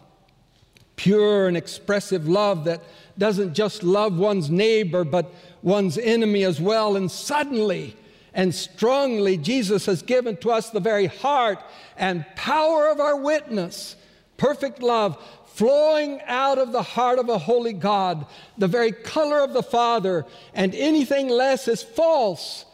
pure 0.97 1.49
and 1.49 1.57
expressive 1.57 2.29
love 2.29 2.65
that 2.65 2.83
doesn't 3.19 3.55
just 3.55 3.83
love 3.83 4.17
one's 4.19 4.51
neighbor, 4.51 5.05
but 5.05 5.33
one's 5.63 5.97
enemy 5.99 6.45
as 6.45 6.61
well. 6.61 6.97
And 6.97 7.11
suddenly 7.11 7.97
and 8.35 8.55
strongly, 8.55 9.37
Jesus 9.37 9.87
has 9.87 10.03
given 10.03 10.37
to 10.39 10.51
us 10.51 10.71
the 10.71 10.81
very 10.81 11.07
heart 11.07 11.63
and 11.97 12.25
power 12.35 12.89
of 12.89 13.01
our 13.01 13.17
witness 13.17 13.97
perfect 14.43 14.83
love 14.83 15.17
flowing 15.47 16.21
out 16.27 16.59
of 16.59 16.73
the 16.73 16.83
heart 16.83 17.19
of 17.19 17.29
a 17.29 17.39
holy 17.39 17.73
God, 17.73 18.27
the 18.59 18.67
very 18.67 18.91
color 18.91 19.41
of 19.41 19.53
the 19.53 19.63
Father, 19.63 20.25
and 20.55 20.75
anything 20.75 21.29
less 21.29 21.69
is 21.69 21.83
false 21.83 22.65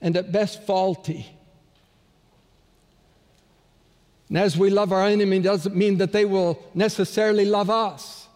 and 0.00 0.16
at 0.16 0.30
best 0.30 0.62
faulty. 0.64 1.35
And 4.28 4.38
as 4.38 4.56
we 4.56 4.70
love 4.70 4.92
our 4.92 5.06
enemy, 5.06 5.38
doesn't 5.38 5.76
mean 5.76 5.98
that 5.98 6.12
they 6.12 6.24
will 6.24 6.62
necessarily 6.74 7.44
love 7.44 7.70
us, 7.70 8.28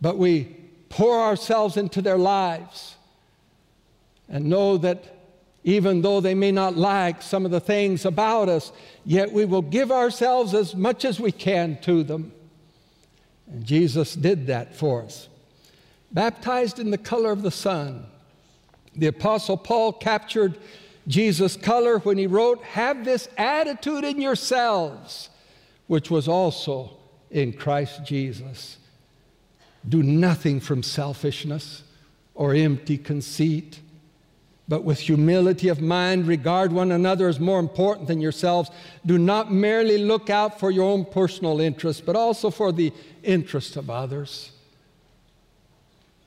but 0.00 0.18
we 0.18 0.56
pour 0.88 1.20
ourselves 1.20 1.76
into 1.76 2.02
their 2.02 2.18
lives 2.18 2.96
and 4.28 4.46
know 4.46 4.76
that 4.78 5.04
even 5.64 6.02
though 6.02 6.20
they 6.20 6.34
may 6.34 6.52
not 6.52 6.76
like 6.76 7.20
some 7.20 7.44
of 7.44 7.50
the 7.50 7.60
things 7.60 8.04
about 8.04 8.48
us, 8.48 8.72
yet 9.04 9.32
we 9.32 9.44
will 9.44 9.62
give 9.62 9.90
ourselves 9.90 10.54
as 10.54 10.74
much 10.74 11.04
as 11.04 11.18
we 11.18 11.32
can 11.32 11.78
to 11.82 12.02
them. 12.02 12.32
And 13.50 13.64
Jesus 13.64 14.14
did 14.14 14.46
that 14.46 14.74
for 14.74 15.02
us. 15.02 15.28
Baptized 16.12 16.78
in 16.78 16.90
the 16.90 16.98
color 16.98 17.32
of 17.32 17.42
the 17.42 17.50
Son, 17.50 18.06
the 18.94 19.08
Apostle 19.08 19.56
Paul 19.56 19.92
captured 19.92 20.58
Jesus' 21.08 21.56
color 21.56 21.98
when 22.00 22.18
he 22.18 22.26
wrote, 22.26 22.62
Have 22.62 23.04
this 23.04 23.28
attitude 23.36 24.04
in 24.04 24.20
yourselves, 24.20 25.30
which 25.86 26.10
was 26.10 26.28
also 26.28 26.98
in 27.30 27.54
Christ 27.54 28.04
Jesus. 28.04 28.76
Do 29.88 30.02
nothing 30.02 30.60
from 30.60 30.82
selfishness 30.82 31.82
or 32.34 32.54
empty 32.54 32.98
conceit, 32.98 33.80
but 34.68 34.84
with 34.84 35.00
humility 35.00 35.68
of 35.68 35.80
mind, 35.80 36.26
regard 36.26 36.72
one 36.72 36.92
another 36.92 37.26
as 37.26 37.40
more 37.40 37.58
important 37.58 38.06
than 38.06 38.20
yourselves. 38.20 38.70
Do 39.06 39.16
not 39.16 39.50
merely 39.50 39.96
look 39.96 40.28
out 40.28 40.60
for 40.60 40.70
your 40.70 40.84
own 40.84 41.06
personal 41.06 41.58
interest, 41.58 42.04
but 42.04 42.16
also 42.16 42.50
for 42.50 42.70
the 42.70 42.92
interest 43.22 43.76
of 43.76 43.88
others. 43.88 44.52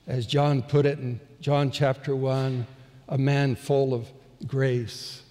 As 0.07 0.25
John 0.25 0.63
put 0.63 0.87
it 0.87 0.97
in 0.97 1.19
John 1.39 1.69
chapter 1.69 2.15
1, 2.15 2.65
a 3.09 3.17
man 3.17 3.55
full 3.55 3.93
of 3.93 4.07
grace 4.47 5.23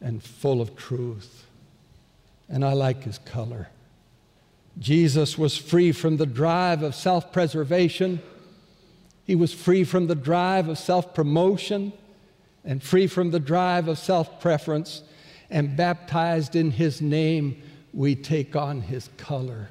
and 0.00 0.22
full 0.22 0.60
of 0.60 0.76
truth. 0.76 1.46
And 2.48 2.64
I 2.64 2.72
like 2.72 3.04
his 3.04 3.18
color. 3.18 3.68
Jesus 4.78 5.38
was 5.38 5.56
free 5.56 5.92
from 5.92 6.16
the 6.16 6.26
drive 6.26 6.82
of 6.82 6.94
self 6.94 7.32
preservation. 7.32 8.20
He 9.24 9.34
was 9.34 9.54
free 9.54 9.84
from 9.84 10.06
the 10.06 10.14
drive 10.14 10.68
of 10.68 10.78
self 10.78 11.14
promotion 11.14 11.92
and 12.64 12.82
free 12.82 13.06
from 13.06 13.30
the 13.30 13.40
drive 13.40 13.88
of 13.88 13.98
self 13.98 14.40
preference. 14.40 15.02
And 15.50 15.76
baptized 15.76 16.56
in 16.56 16.72
his 16.72 17.00
name, 17.00 17.62
we 17.92 18.16
take 18.16 18.56
on 18.56 18.80
his 18.80 19.08
color. 19.16 19.68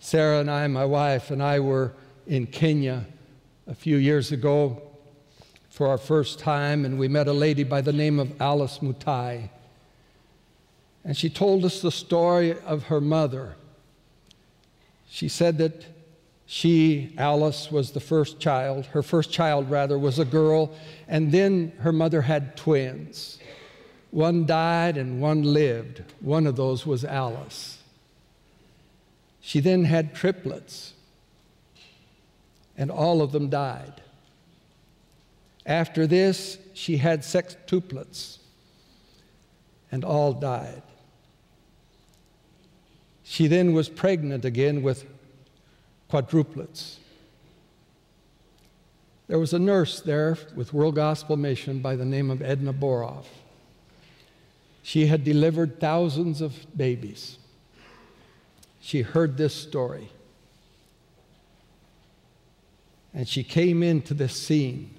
Sarah 0.00 0.40
and 0.40 0.50
I, 0.50 0.66
my 0.66 0.84
wife, 0.84 1.30
and 1.30 1.42
I 1.42 1.60
were 1.60 1.92
in 2.26 2.46
Kenya 2.46 3.06
a 3.66 3.74
few 3.74 3.96
years 3.96 4.30
ago 4.32 4.87
for 5.78 5.86
our 5.86 5.96
first 5.96 6.40
time, 6.40 6.84
and 6.84 6.98
we 6.98 7.06
met 7.06 7.28
a 7.28 7.32
lady 7.32 7.62
by 7.62 7.80
the 7.80 7.92
name 7.92 8.18
of 8.18 8.42
Alice 8.42 8.80
Mutai. 8.80 9.48
And 11.04 11.16
she 11.16 11.30
told 11.30 11.64
us 11.64 11.80
the 11.80 11.92
story 11.92 12.58
of 12.62 12.82
her 12.86 13.00
mother. 13.00 13.54
She 15.08 15.28
said 15.28 15.56
that 15.58 15.86
she, 16.46 17.14
Alice, 17.16 17.70
was 17.70 17.92
the 17.92 18.00
first 18.00 18.40
child. 18.40 18.86
Her 18.86 19.04
first 19.04 19.30
child, 19.30 19.70
rather, 19.70 19.96
was 19.96 20.18
a 20.18 20.24
girl, 20.24 20.74
and 21.06 21.30
then 21.30 21.70
her 21.78 21.92
mother 21.92 22.22
had 22.22 22.56
twins. 22.56 23.38
One 24.10 24.46
died 24.46 24.96
and 24.96 25.20
one 25.20 25.44
lived. 25.44 26.02
One 26.18 26.48
of 26.48 26.56
those 26.56 26.86
was 26.86 27.04
Alice. 27.04 27.78
She 29.40 29.60
then 29.60 29.84
had 29.84 30.12
triplets, 30.12 30.94
and 32.76 32.90
all 32.90 33.22
of 33.22 33.30
them 33.30 33.48
died. 33.48 34.02
After 35.68 36.06
this, 36.06 36.56
she 36.72 36.96
had 36.96 37.20
sextuplets, 37.20 38.38
and 39.92 40.02
all 40.02 40.32
died. 40.32 40.82
She 43.22 43.48
then 43.48 43.74
was 43.74 43.90
pregnant 43.90 44.46
again 44.46 44.80
with 44.80 45.04
quadruplets. 46.10 46.96
There 49.26 49.38
was 49.38 49.52
a 49.52 49.58
nurse 49.58 50.00
there 50.00 50.38
with 50.56 50.72
World 50.72 50.94
Gospel 50.94 51.36
Mission 51.36 51.80
by 51.80 51.96
the 51.96 52.06
name 52.06 52.30
of 52.30 52.40
Edna 52.40 52.72
Borov. 52.72 53.26
She 54.82 55.06
had 55.06 55.22
delivered 55.22 55.78
thousands 55.78 56.40
of 56.40 56.54
babies. 56.74 57.36
She 58.80 59.02
heard 59.02 59.36
this 59.36 59.54
story. 59.54 60.08
And 63.12 63.28
she 63.28 63.42
came 63.42 63.82
into 63.82 64.14
this 64.14 64.34
scene 64.34 64.94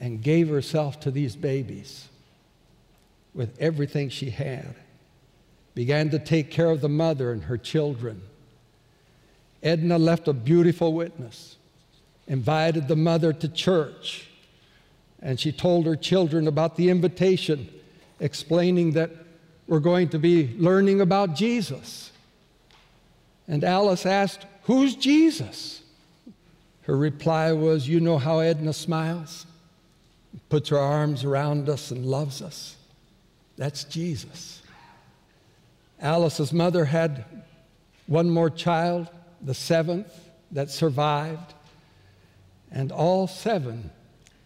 and 0.00 0.22
gave 0.22 0.48
herself 0.48 1.00
to 1.00 1.10
these 1.10 1.36
babies 1.36 2.08
with 3.34 3.56
everything 3.60 4.08
she 4.08 4.30
had. 4.30 4.74
Began 5.74 6.10
to 6.10 6.18
take 6.18 6.50
care 6.50 6.70
of 6.70 6.80
the 6.80 6.88
mother 6.88 7.32
and 7.32 7.44
her 7.44 7.58
children. 7.58 8.22
Edna 9.62 9.98
left 9.98 10.28
a 10.28 10.32
beautiful 10.32 10.92
witness, 10.92 11.56
invited 12.28 12.86
the 12.86 12.96
mother 12.96 13.32
to 13.32 13.48
church, 13.48 14.28
and 15.20 15.40
she 15.40 15.50
told 15.50 15.86
her 15.86 15.96
children 15.96 16.46
about 16.46 16.76
the 16.76 16.90
invitation 16.90 17.68
explaining 18.20 18.92
that 18.92 19.10
we're 19.66 19.80
going 19.80 20.08
to 20.10 20.18
be 20.18 20.54
learning 20.58 21.00
about 21.00 21.34
Jesus. 21.34 22.12
And 23.48 23.64
Alice 23.64 24.06
asked, 24.06 24.46
Who's 24.64 24.94
Jesus? 24.94 25.82
Her 26.82 26.96
reply 26.96 27.52
was, 27.52 27.88
You 27.88 28.00
know 28.00 28.18
how 28.18 28.40
Edna 28.40 28.72
smiles, 28.72 29.46
puts 30.48 30.68
her 30.68 30.78
arms 30.78 31.24
around 31.24 31.68
us, 31.68 31.90
and 31.90 32.04
loves 32.04 32.42
us. 32.42 32.76
That's 33.56 33.84
Jesus. 33.84 34.62
Alice's 36.00 36.52
mother 36.52 36.84
had 36.84 37.24
one 38.06 38.28
more 38.28 38.50
child, 38.50 39.08
the 39.40 39.54
seventh, 39.54 40.12
that 40.52 40.70
survived. 40.70 41.54
And 42.70 42.90
all 42.90 43.26
seven 43.26 43.90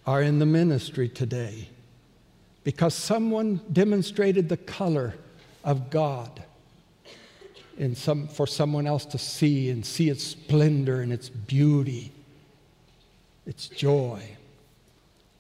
are 0.07 0.23
in 0.23 0.38
the 0.38 0.47
ministry 0.47 1.09
today 1.09 1.68
because 2.64 2.95
someone 2.95 3.61
demonstrated 3.73 4.49
the 4.49 4.57
color 4.57 5.14
of 5.64 5.90
God 5.90 6.42
in 7.78 7.95
some, 7.95 8.28
for 8.28 8.47
someone 8.47 8.87
else 8.87 9.07
to 9.07 9.18
see 9.18 9.71
and 9.71 9.87
see 9.87 10.11
its 10.11 10.25
splendor 10.25 11.00
and 11.00 11.12
its 11.12 11.28
beauty, 11.28 12.12
its 13.47 13.68
joy. 13.68 14.23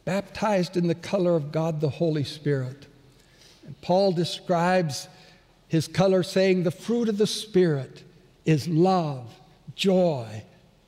Baptized 0.08 0.78
in 0.78 0.86
the 0.86 0.94
color 0.94 1.36
of 1.36 1.52
God 1.52 1.82
the 1.82 1.90
Holy 1.90 2.24
Spirit. 2.24 2.86
And 3.66 3.78
Paul 3.82 4.12
describes 4.12 5.06
his 5.68 5.86
color 5.86 6.22
saying, 6.22 6.62
The 6.62 6.70
fruit 6.70 7.10
of 7.10 7.18
the 7.18 7.26
Spirit 7.26 8.04
is 8.46 8.66
love, 8.66 9.30
joy, 9.74 10.44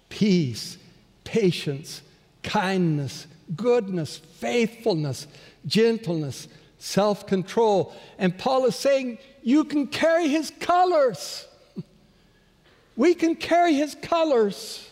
peace, 0.09 0.79
patience, 1.25 2.01
kindness, 2.43 3.27
goodness, 3.55 4.17
faithfulness 4.17 5.27
gentleness, 5.67 6.49
self 6.79 7.27
control. 7.27 7.95
And 8.19 8.39
Paul 8.39 8.65
is 8.65 8.75
saying, 8.75 9.19
You 9.43 9.65
can 9.65 9.87
carry 9.87 10.29
his 10.29 10.51
colors. 10.51 11.47
We 12.97 13.13
can 13.13 13.35
carry 13.35 13.75
his 13.75 13.95
colors. 14.01 14.90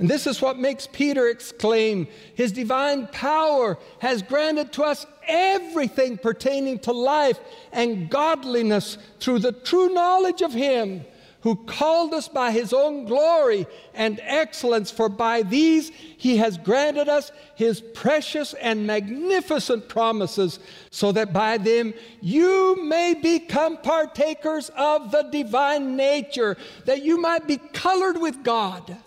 And 0.00 0.08
this 0.08 0.26
is 0.26 0.42
what 0.42 0.58
makes 0.58 0.88
Peter 0.88 1.28
exclaim 1.28 2.08
His 2.34 2.50
divine 2.50 3.06
power 3.08 3.78
has 4.00 4.22
granted 4.22 4.72
to 4.72 4.82
us 4.82 5.06
everything 5.28 6.18
pertaining 6.18 6.80
to 6.80 6.92
life 6.92 7.38
and 7.70 8.10
godliness 8.10 8.98
through 9.20 9.38
the 9.40 9.52
true 9.52 9.90
knowledge 9.90 10.40
of 10.40 10.52
Him 10.52 11.04
who 11.42 11.56
called 11.56 12.12
us 12.12 12.28
by 12.28 12.50
his 12.50 12.72
own 12.72 13.06
glory 13.06 13.66
and 13.94 14.20
excellence, 14.22 14.90
for 14.90 15.08
by 15.08 15.42
these 15.42 15.90
he 16.16 16.36
has 16.36 16.58
granted 16.58 17.08
us 17.08 17.32
his 17.54 17.80
precious 17.80 18.52
and 18.54 18.86
magnificent 18.86 19.88
promises, 19.88 20.58
so 20.90 21.12
that 21.12 21.32
by 21.32 21.56
them 21.56 21.94
you 22.20 22.84
may 22.84 23.14
become 23.14 23.78
partakers 23.78 24.70
of 24.76 25.10
the 25.10 25.22
divine 25.32 25.96
nature, 25.96 26.56
that 26.84 27.02
you 27.02 27.18
might 27.18 27.46
be 27.46 27.56
colored 27.56 28.20
with 28.20 28.42
God, 28.44 28.98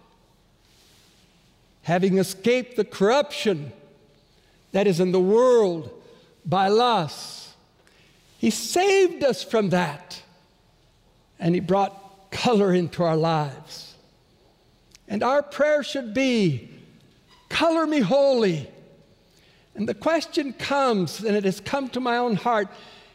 having 1.83 2.17
escaped 2.17 2.75
the 2.75 2.85
corruption 2.85 3.71
that 4.71 4.87
is 4.87 4.99
in 4.99 5.11
the 5.11 5.19
world 5.19 5.89
by 6.45 6.67
lust. 6.67 7.49
He 8.37 8.49
saved 8.49 9.23
us 9.23 9.43
from 9.43 9.69
that, 9.69 10.21
and 11.39 11.55
he 11.55 11.61
brought 11.61 12.31
color 12.31 12.73
into 12.73 13.03
our 13.03 13.15
lives. 13.15 13.95
And 15.07 15.23
our 15.23 15.43
prayer 15.43 15.83
should 15.83 16.13
be, 16.13 16.69
Color 17.49 17.85
me 17.85 17.99
holy. 17.99 18.67
And 19.75 19.87
the 19.87 19.93
question 19.93 20.53
comes, 20.53 21.23
and 21.23 21.35
it 21.35 21.43
has 21.43 21.59
come 21.59 21.87
to 21.89 21.99
my 21.99 22.17
own 22.17 22.35
heart 22.35 22.67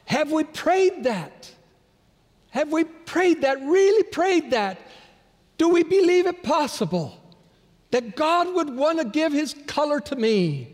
have 0.09 0.33
we 0.33 0.45
prayed 0.45 1.05
that? 1.05 1.51
Have 2.51 2.73
we 2.73 2.85
prayed 2.85 3.43
that, 3.43 3.61
really 3.61 4.05
prayed 4.05 4.53
that? 4.53 4.79
Do 5.59 5.69
we 5.69 5.83
believe 5.83 6.27
it 6.27 6.43
possible 6.43 7.15
that 7.91 8.17
God 8.17 8.55
would 8.55 8.75
want 8.75 8.99
to 8.99 9.05
give 9.05 9.33
His 9.33 9.55
color 9.67 10.01
to 10.01 10.17
me 10.17 10.69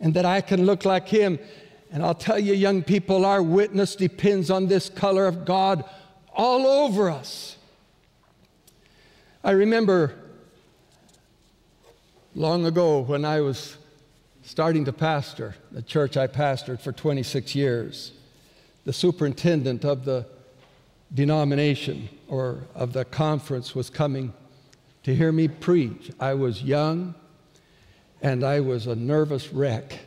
and 0.00 0.14
that 0.14 0.24
I 0.24 0.40
can 0.40 0.64
look 0.64 0.84
like 0.84 1.08
Him? 1.08 1.38
And 1.90 2.02
I'll 2.02 2.14
tell 2.14 2.38
you, 2.38 2.54
young 2.54 2.82
people, 2.82 3.24
our 3.24 3.42
witness 3.42 3.94
depends 3.94 4.50
on 4.50 4.66
this 4.66 4.88
color 4.88 5.26
of 5.26 5.44
God 5.44 5.84
all 6.34 6.66
over 6.66 7.10
us. 7.10 7.56
I 9.42 9.52
remember 9.52 10.14
long 12.34 12.66
ago 12.66 13.00
when 13.00 13.24
I 13.24 13.40
was 13.40 13.76
starting 14.42 14.84
to 14.84 14.92
pastor 14.92 15.56
the 15.72 15.82
church 15.82 16.16
I 16.16 16.26
pastored 16.26 16.80
for 16.80 16.92
26 16.92 17.54
years, 17.54 18.12
the 18.84 18.92
superintendent 18.92 19.84
of 19.84 20.04
the 20.04 20.26
denomination 21.14 22.08
or 22.28 22.64
of 22.74 22.92
the 22.92 23.04
conference 23.04 23.74
was 23.74 23.88
coming 23.90 24.32
to 25.06 25.14
hear 25.14 25.30
me 25.30 25.46
preach. 25.46 26.10
I 26.18 26.34
was 26.34 26.64
young 26.64 27.14
and 28.20 28.42
I 28.42 28.58
was 28.58 28.88
a 28.88 28.96
nervous 28.96 29.52
wreck. 29.52 30.00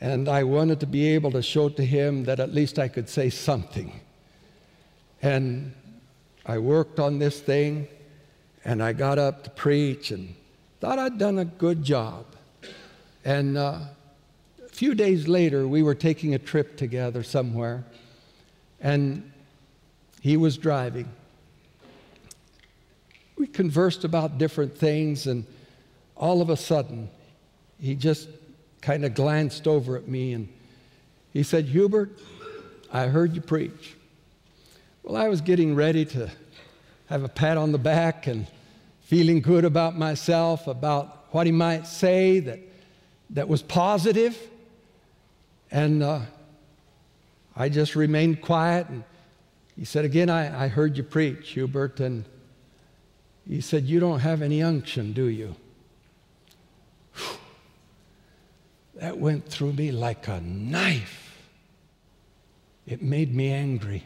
And 0.00 0.28
I 0.28 0.44
wanted 0.44 0.78
to 0.80 0.86
be 0.86 1.08
able 1.14 1.32
to 1.32 1.42
show 1.42 1.68
to 1.70 1.84
him 1.84 2.26
that 2.26 2.38
at 2.38 2.54
least 2.54 2.78
I 2.78 2.86
could 2.86 3.08
say 3.08 3.28
something. 3.28 4.00
And 5.20 5.74
I 6.46 6.58
worked 6.58 7.00
on 7.00 7.18
this 7.18 7.40
thing 7.40 7.88
and 8.64 8.80
I 8.80 8.92
got 8.92 9.18
up 9.18 9.42
to 9.42 9.50
preach 9.50 10.12
and 10.12 10.36
thought 10.78 11.00
I'd 11.00 11.18
done 11.18 11.40
a 11.40 11.44
good 11.44 11.82
job. 11.82 12.24
And 13.24 13.58
uh, 13.58 13.80
a 14.64 14.68
few 14.68 14.94
days 14.94 15.26
later, 15.26 15.66
we 15.66 15.82
were 15.82 15.96
taking 15.96 16.34
a 16.34 16.38
trip 16.38 16.76
together 16.76 17.24
somewhere, 17.24 17.84
and 18.80 19.32
he 20.20 20.36
was 20.36 20.56
driving. 20.56 21.08
We 23.36 23.46
conversed 23.46 24.04
about 24.04 24.38
different 24.38 24.76
things, 24.76 25.26
and 25.26 25.44
all 26.16 26.40
of 26.40 26.50
a 26.50 26.56
sudden, 26.56 27.10
he 27.78 27.94
just 27.94 28.28
kind 28.80 29.04
of 29.04 29.14
glanced 29.14 29.66
over 29.66 29.96
at 29.96 30.08
me 30.08 30.32
and 30.32 30.48
he 31.32 31.42
said, 31.42 31.66
Hubert, 31.66 32.18
I 32.90 33.08
heard 33.08 33.34
you 33.34 33.42
preach. 33.42 33.94
Well, 35.02 35.16
I 35.16 35.28
was 35.28 35.42
getting 35.42 35.74
ready 35.74 36.04
to 36.06 36.30
have 37.06 37.22
a 37.22 37.28
pat 37.28 37.58
on 37.58 37.72
the 37.72 37.78
back 37.78 38.26
and 38.26 38.46
feeling 39.02 39.40
good 39.40 39.64
about 39.64 39.98
myself, 39.98 40.66
about 40.66 41.26
what 41.32 41.46
he 41.46 41.52
might 41.52 41.86
say 41.86 42.40
that, 42.40 42.58
that 43.30 43.48
was 43.48 43.60
positive. 43.60 44.38
And 45.70 46.02
uh, 46.02 46.20
I 47.54 47.68
just 47.68 47.96
remained 47.96 48.40
quiet. 48.40 48.88
And 48.88 49.04
he 49.76 49.84
said, 49.84 50.04
Again, 50.04 50.30
I, 50.30 50.64
I 50.64 50.68
heard 50.68 50.96
you 50.96 51.02
preach, 51.02 51.50
Hubert. 51.50 52.00
And 52.00 52.24
he 53.48 53.60
said, 53.60 53.84
You 53.84 54.00
don't 54.00 54.20
have 54.20 54.42
any 54.42 54.62
unction, 54.62 55.12
do 55.12 55.26
you? 55.26 55.54
Whew. 57.14 57.24
That 58.96 59.18
went 59.18 59.46
through 59.46 59.74
me 59.74 59.92
like 59.92 60.26
a 60.26 60.40
knife. 60.40 61.38
It 62.86 63.02
made 63.02 63.34
me 63.34 63.52
angry. 63.52 64.04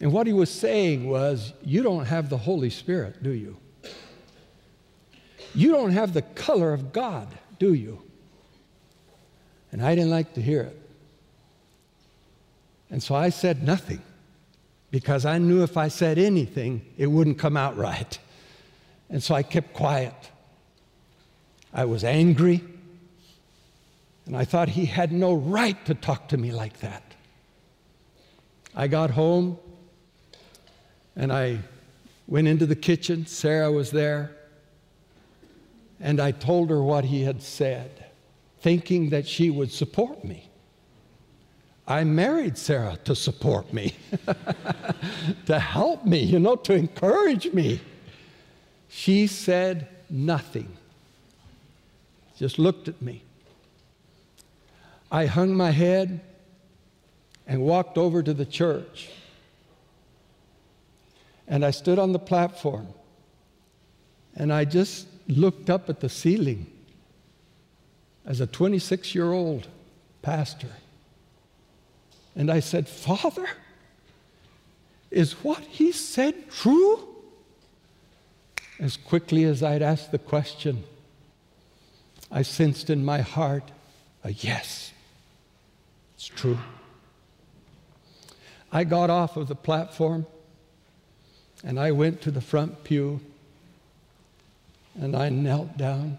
And 0.00 0.14
what 0.14 0.26
he 0.26 0.32
was 0.32 0.50
saying 0.50 1.08
was, 1.08 1.52
You 1.62 1.82
don't 1.82 2.06
have 2.06 2.30
the 2.30 2.38
Holy 2.38 2.70
Spirit, 2.70 3.22
do 3.22 3.30
you? 3.30 3.56
You 5.54 5.72
don't 5.72 5.92
have 5.92 6.14
the 6.14 6.22
color 6.22 6.72
of 6.72 6.92
God, 6.92 7.28
do 7.58 7.74
you? 7.74 8.02
And 9.72 9.82
I 9.82 9.94
didn't 9.94 10.10
like 10.10 10.34
to 10.34 10.42
hear 10.42 10.62
it. 10.62 10.80
And 12.90 13.02
so 13.02 13.14
I 13.14 13.28
said 13.28 13.62
nothing 13.62 14.00
because 14.90 15.24
I 15.24 15.38
knew 15.38 15.62
if 15.62 15.76
I 15.76 15.88
said 15.88 16.18
anything, 16.18 16.84
it 16.96 17.06
wouldn't 17.06 17.38
come 17.38 17.56
out 17.56 17.76
right. 17.76 18.18
And 19.10 19.22
so 19.22 19.34
I 19.34 19.42
kept 19.42 19.74
quiet. 19.74 20.14
I 21.72 21.84
was 21.84 22.04
angry, 22.04 22.64
and 24.26 24.36
I 24.36 24.44
thought 24.44 24.70
he 24.70 24.86
had 24.86 25.12
no 25.12 25.34
right 25.34 25.82
to 25.86 25.94
talk 25.94 26.28
to 26.28 26.36
me 26.36 26.52
like 26.52 26.80
that. 26.80 27.02
I 28.74 28.88
got 28.88 29.10
home, 29.10 29.58
and 31.16 31.32
I 31.32 31.60
Went 32.28 32.46
into 32.46 32.66
the 32.66 32.76
kitchen, 32.76 33.24
Sarah 33.24 33.72
was 33.72 33.90
there, 33.90 34.36
and 35.98 36.20
I 36.20 36.30
told 36.30 36.68
her 36.68 36.82
what 36.82 37.06
he 37.06 37.22
had 37.22 37.42
said, 37.42 38.04
thinking 38.60 39.08
that 39.08 39.26
she 39.26 39.48
would 39.48 39.72
support 39.72 40.22
me. 40.24 40.50
I 41.88 42.04
married 42.04 42.58
Sarah 42.58 42.98
to 43.04 43.16
support 43.16 43.72
me, 43.72 43.94
to 45.46 45.58
help 45.58 46.04
me, 46.04 46.18
you 46.18 46.38
know, 46.38 46.54
to 46.56 46.74
encourage 46.74 47.50
me. 47.54 47.80
She 48.90 49.26
said 49.26 49.88
nothing, 50.10 50.76
just 52.36 52.58
looked 52.58 52.88
at 52.88 53.00
me. 53.00 53.22
I 55.10 55.24
hung 55.24 55.54
my 55.56 55.70
head 55.70 56.20
and 57.46 57.62
walked 57.62 57.96
over 57.96 58.22
to 58.22 58.34
the 58.34 58.44
church. 58.44 59.08
And 61.46 61.64
I 61.64 61.70
stood 61.70 61.98
on 61.98 62.12
the 62.12 62.18
platform 62.18 62.88
and 64.36 64.52
I 64.52 64.66
just 64.66 65.06
looked 65.26 65.70
up 65.70 65.88
at 65.88 66.00
the 66.00 66.10
ceiling 66.10 66.70
as 68.26 68.42
a 68.42 68.46
26 68.46 69.14
year 69.14 69.32
old 69.32 69.68
pastor. 70.20 70.68
And 72.38 72.52
I 72.52 72.60
said, 72.60 72.88
Father, 72.88 73.48
is 75.10 75.32
what 75.42 75.58
he 75.58 75.90
said 75.90 76.48
true? 76.48 77.04
As 78.78 78.96
quickly 78.96 79.42
as 79.42 79.60
I'd 79.60 79.82
asked 79.82 80.12
the 80.12 80.20
question, 80.20 80.84
I 82.30 82.42
sensed 82.42 82.90
in 82.90 83.04
my 83.04 83.22
heart 83.22 83.72
a 84.22 84.30
yes, 84.30 84.92
it's 86.14 86.26
true. 86.26 86.58
I 88.70 88.84
got 88.84 89.10
off 89.10 89.36
of 89.36 89.48
the 89.48 89.56
platform 89.56 90.24
and 91.64 91.80
I 91.80 91.90
went 91.90 92.20
to 92.22 92.30
the 92.30 92.40
front 92.40 92.84
pew 92.84 93.20
and 94.94 95.16
I 95.16 95.28
knelt 95.28 95.76
down 95.76 96.18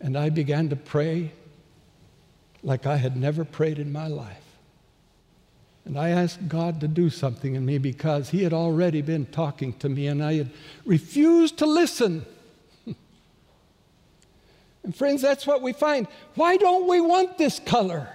and 0.00 0.16
I 0.16 0.30
began 0.30 0.70
to 0.70 0.76
pray 0.76 1.32
like 2.66 2.84
I 2.84 2.96
had 2.96 3.16
never 3.16 3.44
prayed 3.44 3.78
in 3.78 3.92
my 3.92 4.08
life. 4.08 4.42
And 5.84 5.96
I 5.96 6.08
asked 6.08 6.48
God 6.48 6.80
to 6.80 6.88
do 6.88 7.08
something 7.10 7.54
in 7.54 7.64
me 7.64 7.78
because 7.78 8.30
He 8.30 8.42
had 8.42 8.52
already 8.52 9.02
been 9.02 9.24
talking 9.26 9.72
to 9.74 9.88
me 9.88 10.08
and 10.08 10.22
I 10.22 10.34
had 10.34 10.50
refused 10.84 11.58
to 11.58 11.66
listen. 11.66 12.26
and 14.82 14.94
friends, 14.94 15.22
that's 15.22 15.46
what 15.46 15.62
we 15.62 15.72
find. 15.72 16.08
Why 16.34 16.56
don't 16.56 16.88
we 16.88 17.00
want 17.00 17.38
this 17.38 17.60
color? 17.60 18.08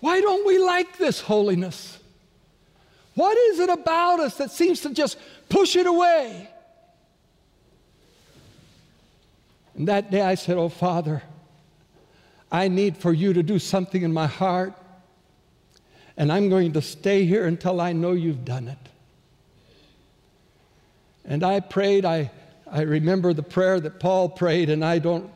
Why 0.00 0.20
don't 0.20 0.44
we 0.44 0.58
like 0.58 0.98
this 0.98 1.20
holiness? 1.20 2.00
What 3.14 3.38
is 3.38 3.60
it 3.60 3.70
about 3.70 4.18
us 4.18 4.38
that 4.38 4.50
seems 4.50 4.80
to 4.80 4.92
just 4.92 5.18
push 5.48 5.76
it 5.76 5.86
away? 5.86 6.50
And 9.76 9.86
that 9.86 10.10
day 10.10 10.22
I 10.22 10.34
said, 10.34 10.56
Oh, 10.56 10.68
Father, 10.68 11.22
I 12.50 12.68
need 12.68 12.96
for 12.96 13.12
you 13.12 13.32
to 13.32 13.42
do 13.42 13.58
something 13.58 14.02
in 14.02 14.12
my 14.12 14.26
heart, 14.26 14.72
and 16.16 16.32
I'm 16.32 16.48
going 16.48 16.72
to 16.74 16.82
stay 16.82 17.24
here 17.24 17.46
until 17.46 17.80
I 17.80 17.92
know 17.92 18.12
you've 18.12 18.44
done 18.44 18.68
it. 18.68 18.78
And 21.24 21.42
I 21.42 21.60
prayed, 21.60 22.04
I, 22.04 22.30
I 22.70 22.82
remember 22.82 23.32
the 23.32 23.42
prayer 23.42 23.80
that 23.80 23.98
Paul 23.98 24.28
prayed, 24.28 24.70
and 24.70 24.84
I 24.84 24.98
don't 24.98 25.30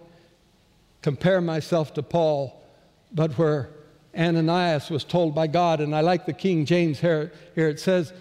compare 1.03 1.41
myself 1.41 1.95
to 1.95 2.03
Paul, 2.03 2.63
but 3.13 3.33
where 3.33 3.71
Ananias 4.17 4.91
was 4.91 5.05
told 5.05 5.35
by 5.35 5.47
God, 5.47 5.81
and 5.81 5.95
I 5.95 6.01
like 6.01 6.27
the 6.27 6.33
King 6.33 6.65
James 6.65 7.01
here, 7.01 7.33
here 7.55 7.69
it 7.69 7.81
says, 7.81 8.13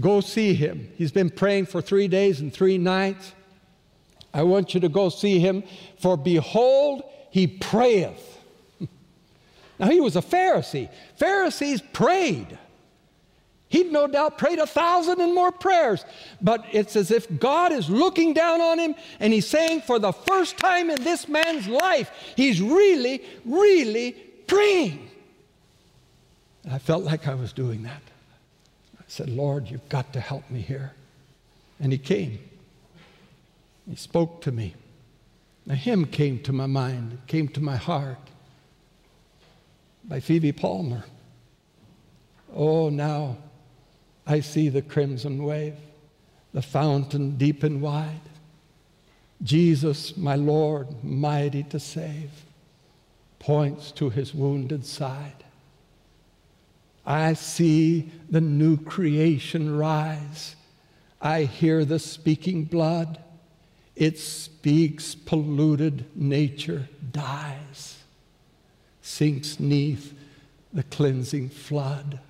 Go 0.00 0.20
see 0.20 0.54
him. 0.54 0.90
He's 0.96 1.12
been 1.12 1.28
praying 1.28 1.66
for 1.66 1.82
three 1.82 2.08
days 2.08 2.40
and 2.40 2.52
three 2.52 2.78
nights. 2.78 3.32
I 4.32 4.42
want 4.42 4.72
you 4.72 4.80
to 4.80 4.88
go 4.88 5.10
see 5.10 5.38
him, 5.38 5.62
for 5.98 6.16
behold, 6.16 7.02
he 7.32 7.46
prayeth. 7.46 8.38
now, 9.78 9.88
he 9.88 10.00
was 10.00 10.16
a 10.16 10.20
Pharisee. 10.22 10.90
Pharisees 11.16 11.82
prayed. 11.92 12.58
He'd 13.68 13.90
no 13.90 14.06
doubt 14.06 14.36
prayed 14.36 14.58
a 14.58 14.66
thousand 14.66 15.22
and 15.22 15.34
more 15.34 15.50
prayers, 15.50 16.04
but 16.42 16.62
it's 16.72 16.94
as 16.94 17.10
if 17.10 17.26
God 17.40 17.72
is 17.72 17.88
looking 17.88 18.34
down 18.34 18.60
on 18.60 18.78
him 18.78 18.94
and 19.18 19.32
he's 19.32 19.48
saying, 19.48 19.80
for 19.80 19.98
the 19.98 20.12
first 20.12 20.58
time 20.58 20.90
in 20.90 21.02
this 21.02 21.26
man's 21.26 21.66
life, 21.66 22.10
he's 22.36 22.60
really, 22.60 23.22
really 23.46 24.12
praying. 24.46 25.08
And 26.64 26.74
I 26.74 26.78
felt 26.78 27.02
like 27.02 27.26
I 27.26 27.34
was 27.34 27.54
doing 27.54 27.82
that. 27.84 28.02
I 29.00 29.04
said, 29.08 29.30
Lord, 29.30 29.70
you've 29.70 29.88
got 29.88 30.12
to 30.12 30.20
help 30.20 30.50
me 30.50 30.60
here. 30.60 30.92
And 31.80 31.92
He 31.92 31.98
came. 31.98 32.40
He 33.88 33.96
spoke 33.96 34.42
to 34.42 34.52
me. 34.52 34.74
A 35.68 35.74
hymn 35.74 36.06
came 36.06 36.40
to 36.40 36.52
my 36.52 36.66
mind, 36.66 37.18
came 37.26 37.48
to 37.48 37.60
my 37.60 37.76
heart 37.76 38.18
by 40.04 40.20
Phoebe 40.20 40.52
Palmer. 40.52 41.04
Oh, 42.54 42.88
now 42.88 43.36
I 44.26 44.40
see 44.40 44.68
the 44.68 44.82
crimson 44.82 45.44
wave, 45.44 45.76
the 46.52 46.62
fountain 46.62 47.36
deep 47.36 47.62
and 47.62 47.80
wide. 47.80 48.20
Jesus, 49.42 50.16
my 50.16 50.34
Lord, 50.34 51.02
mighty 51.02 51.62
to 51.64 51.80
save, 51.80 52.30
points 53.38 53.90
to 53.92 54.10
his 54.10 54.34
wounded 54.34 54.84
side. 54.86 55.44
I 57.04 57.32
see 57.32 58.12
the 58.30 58.40
new 58.40 58.76
creation 58.76 59.76
rise. 59.76 60.54
I 61.20 61.44
hear 61.44 61.84
the 61.84 61.98
speaking 61.98 62.64
blood. 62.64 63.18
It 63.94 64.18
speaks, 64.18 65.14
polluted 65.14 66.06
nature 66.16 66.88
dies, 67.12 67.98
sinks 69.02 69.60
neath 69.60 70.14
the 70.72 70.82
cleansing 70.82 71.50
flood. 71.50 72.20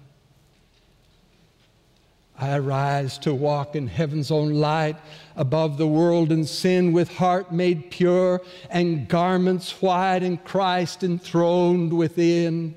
I 2.38 2.56
arise 2.56 3.18
to 3.18 3.32
walk 3.32 3.76
in 3.76 3.86
heaven's 3.86 4.32
own 4.32 4.54
light 4.54 4.96
above 5.36 5.78
the 5.78 5.86
world 5.86 6.32
and 6.32 6.48
sin 6.48 6.92
with 6.92 7.08
heart 7.16 7.52
made 7.52 7.92
pure 7.92 8.42
and 8.68 9.06
garments 9.06 9.80
white 9.80 10.24
and 10.24 10.42
Christ 10.42 11.04
enthroned 11.04 11.92
within 11.92 12.74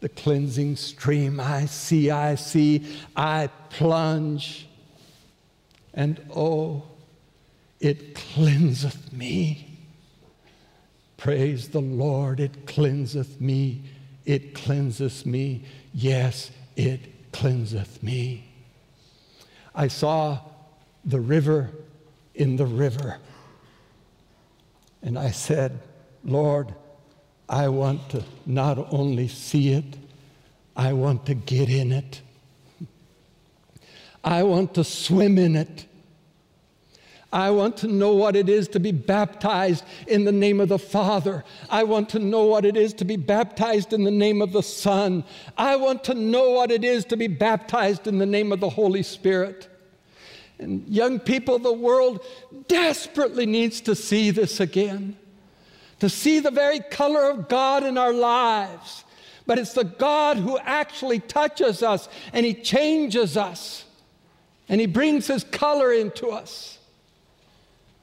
the 0.00 0.10
cleansing 0.10 0.76
stream. 0.76 1.40
I 1.40 1.64
see, 1.64 2.10
I 2.10 2.34
see, 2.34 2.84
I 3.16 3.48
plunge, 3.70 4.68
and 5.94 6.20
oh, 6.36 6.82
it 7.84 8.14
cleanseth 8.14 9.12
me. 9.12 9.68
Praise 11.18 11.68
the 11.68 11.82
Lord, 11.82 12.40
it 12.40 12.66
cleanseth 12.66 13.38
me. 13.42 13.82
It 14.24 14.54
cleanseth 14.54 15.26
me. 15.26 15.66
Yes, 15.92 16.50
it 16.76 17.30
cleanseth 17.32 18.02
me. 18.02 18.48
I 19.74 19.88
saw 19.88 20.38
the 21.04 21.20
river 21.20 21.72
in 22.34 22.56
the 22.56 22.64
river. 22.64 23.18
And 25.02 25.18
I 25.18 25.30
said, 25.30 25.78
Lord, 26.24 26.74
I 27.50 27.68
want 27.68 28.08
to 28.10 28.24
not 28.46 28.78
only 28.94 29.28
see 29.28 29.74
it, 29.74 29.98
I 30.74 30.94
want 30.94 31.26
to 31.26 31.34
get 31.34 31.68
in 31.68 31.92
it. 31.92 32.22
I 34.24 34.42
want 34.42 34.72
to 34.74 34.84
swim 34.84 35.36
in 35.36 35.54
it. 35.54 35.84
I 37.34 37.50
want 37.50 37.76
to 37.78 37.88
know 37.88 38.14
what 38.14 38.36
it 38.36 38.48
is 38.48 38.68
to 38.68 38.80
be 38.80 38.92
baptized 38.92 39.84
in 40.06 40.24
the 40.24 40.32
name 40.32 40.60
of 40.60 40.68
the 40.70 40.78
Father. 40.78 41.44
I 41.68 41.84
want 41.84 42.08
to 42.10 42.18
know 42.18 42.44
what 42.44 42.64
it 42.64 42.76
is 42.76 42.94
to 42.94 43.04
be 43.04 43.16
baptized 43.16 43.92
in 43.92 44.04
the 44.04 44.10
name 44.10 44.40
of 44.40 44.52
the 44.52 44.62
Son. 44.62 45.24
I 45.58 45.76
want 45.76 46.04
to 46.04 46.14
know 46.14 46.50
what 46.50 46.70
it 46.70 46.84
is 46.84 47.04
to 47.06 47.16
be 47.16 47.26
baptized 47.26 48.06
in 48.06 48.18
the 48.18 48.26
name 48.26 48.52
of 48.52 48.60
the 48.60 48.70
Holy 48.70 49.02
Spirit. 49.02 49.68
And 50.58 50.88
young 50.88 51.18
people, 51.18 51.58
the 51.58 51.72
world 51.72 52.24
desperately 52.68 53.44
needs 53.44 53.80
to 53.82 53.94
see 53.94 54.30
this 54.30 54.60
again 54.60 55.16
to 56.00 56.08
see 56.10 56.38
the 56.38 56.50
very 56.50 56.80
color 56.80 57.30
of 57.30 57.48
God 57.48 57.82
in 57.82 57.96
our 57.96 58.12
lives. 58.12 59.04
But 59.46 59.58
it's 59.58 59.72
the 59.72 59.84
God 59.84 60.36
who 60.36 60.58
actually 60.58 61.18
touches 61.18 61.82
us 61.82 62.08
and 62.32 62.44
He 62.44 62.54
changes 62.54 63.36
us 63.36 63.84
and 64.68 64.80
He 64.80 64.86
brings 64.86 65.26
His 65.26 65.44
color 65.44 65.92
into 65.92 66.28
us. 66.28 66.73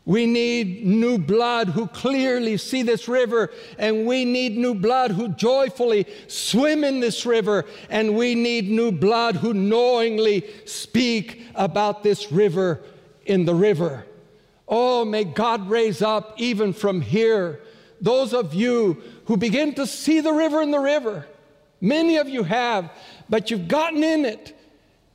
We 0.05 0.25
need 0.25 0.85
new 0.85 1.17
blood 1.17 1.69
who 1.69 1.87
clearly 1.87 2.57
see 2.57 2.81
this 2.81 3.07
river, 3.07 3.51
and 3.77 4.05
we 4.05 4.25
need 4.25 4.57
new 4.57 4.73
blood 4.73 5.11
who 5.11 5.29
joyfully 5.29 6.07
swim 6.27 6.83
in 6.83 6.99
this 6.99 7.25
river, 7.25 7.65
and 7.89 8.15
we 8.15 8.33
need 8.33 8.69
new 8.69 8.91
blood 8.91 9.35
who 9.35 9.53
knowingly 9.53 10.45
speak 10.65 11.43
about 11.53 12.01
this 12.01 12.31
river 12.31 12.81
in 13.25 13.45
the 13.45 13.53
river. 13.53 14.05
Oh, 14.67 15.05
may 15.05 15.23
God 15.23 15.69
raise 15.69 16.01
up 16.01 16.33
even 16.37 16.73
from 16.73 17.01
here 17.01 17.59
those 17.99 18.33
of 18.33 18.55
you 18.55 19.01
who 19.25 19.37
begin 19.37 19.75
to 19.75 19.85
see 19.85 20.21
the 20.21 20.33
river 20.33 20.61
in 20.61 20.71
the 20.71 20.79
river. 20.79 21.27
Many 21.79 22.17
of 22.17 22.27
you 22.27 22.43
have, 22.43 22.89
but 23.29 23.51
you've 23.51 23.67
gotten 23.67 24.03
in 24.03 24.25
it 24.25 24.57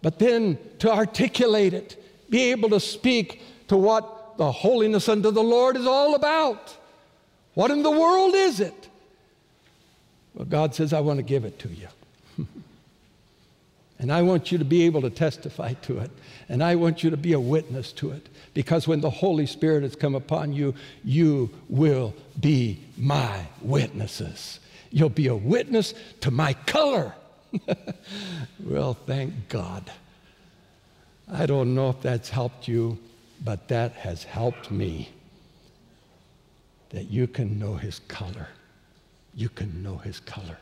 but 0.07 0.21
then 0.21 0.57
to 0.79 0.93
articulate 0.93 1.75
it, 1.75 2.01
be 2.31 2.53
able 2.53 2.69
to 2.71 2.79
speak 2.79 3.43
to 3.67 3.77
the 4.37 4.53
holiness 4.53 5.09
unto 5.09 5.31
the 5.31 5.43
Lord 5.43 5.77
is 5.77 5.87
all 5.87 6.15
about. 6.15 6.77
What 7.55 7.71
in 7.71 7.83
the 7.83 7.91
world 7.91 8.35
is 8.35 8.61
it? 8.61 8.89
Well, 10.35 10.45
God 10.45 10.75
says, 10.75 10.93
I 10.93 11.01
want 11.01 11.19
to 11.19 11.23
give 11.23 11.45
it 11.45 11.59
to 11.61 11.69
you. 11.69 11.89
and 13.99 14.13
I 14.13 14.23
want 14.23 14.53
you 14.53 14.59
to 14.59 14.65
be 14.65 14.83
able 14.83 15.01
to 15.03 15.11
testify 15.11 15.73
to 15.83 15.99
it. 15.99 16.11
And 16.49 16.63
I 16.63 16.75
want 16.75 17.03
you 17.03 17.11
to 17.11 17.17
be 17.17 17.33
a 17.33 17.41
witness 17.41 17.93
to 17.93 18.11
it. 18.11 18.29
Because 18.53 18.87
when 18.87 19.01
the 19.01 19.11
Holy 19.11 19.47
Spirit 19.47 19.83
has 19.83 19.97
come 19.97 20.15
upon 20.15 20.53
you, 20.53 20.75
you 21.03 21.51
will 21.69 22.15
be 22.39 22.81
my 22.99 23.47
witnesses. 23.63 24.61
You'll 24.91 25.09
be 25.09 25.29
a 25.29 25.35
witness 25.35 25.95
to 26.21 26.31
my 26.31 26.53
color. 26.53 27.15
well, 28.65 28.95
thank 28.95 29.49
God. 29.49 29.91
I 31.33 31.47
don't 31.47 31.75
know 31.75 31.91
if 31.91 32.03
that's 32.03 32.29
helped 32.29 32.69
you, 32.69 32.99
but 33.45 33.69
that 33.69 33.93
has 33.93 34.25
helped 34.25 34.71
me. 34.71 35.11
That 36.91 37.11
you 37.11 37.27
can 37.27 37.59
know 37.59 37.75
his 37.75 37.99
color. 38.01 38.49
You 39.35 39.49
can 39.49 39.83
know 39.83 39.97
his 39.99 40.21
color. 40.21 40.59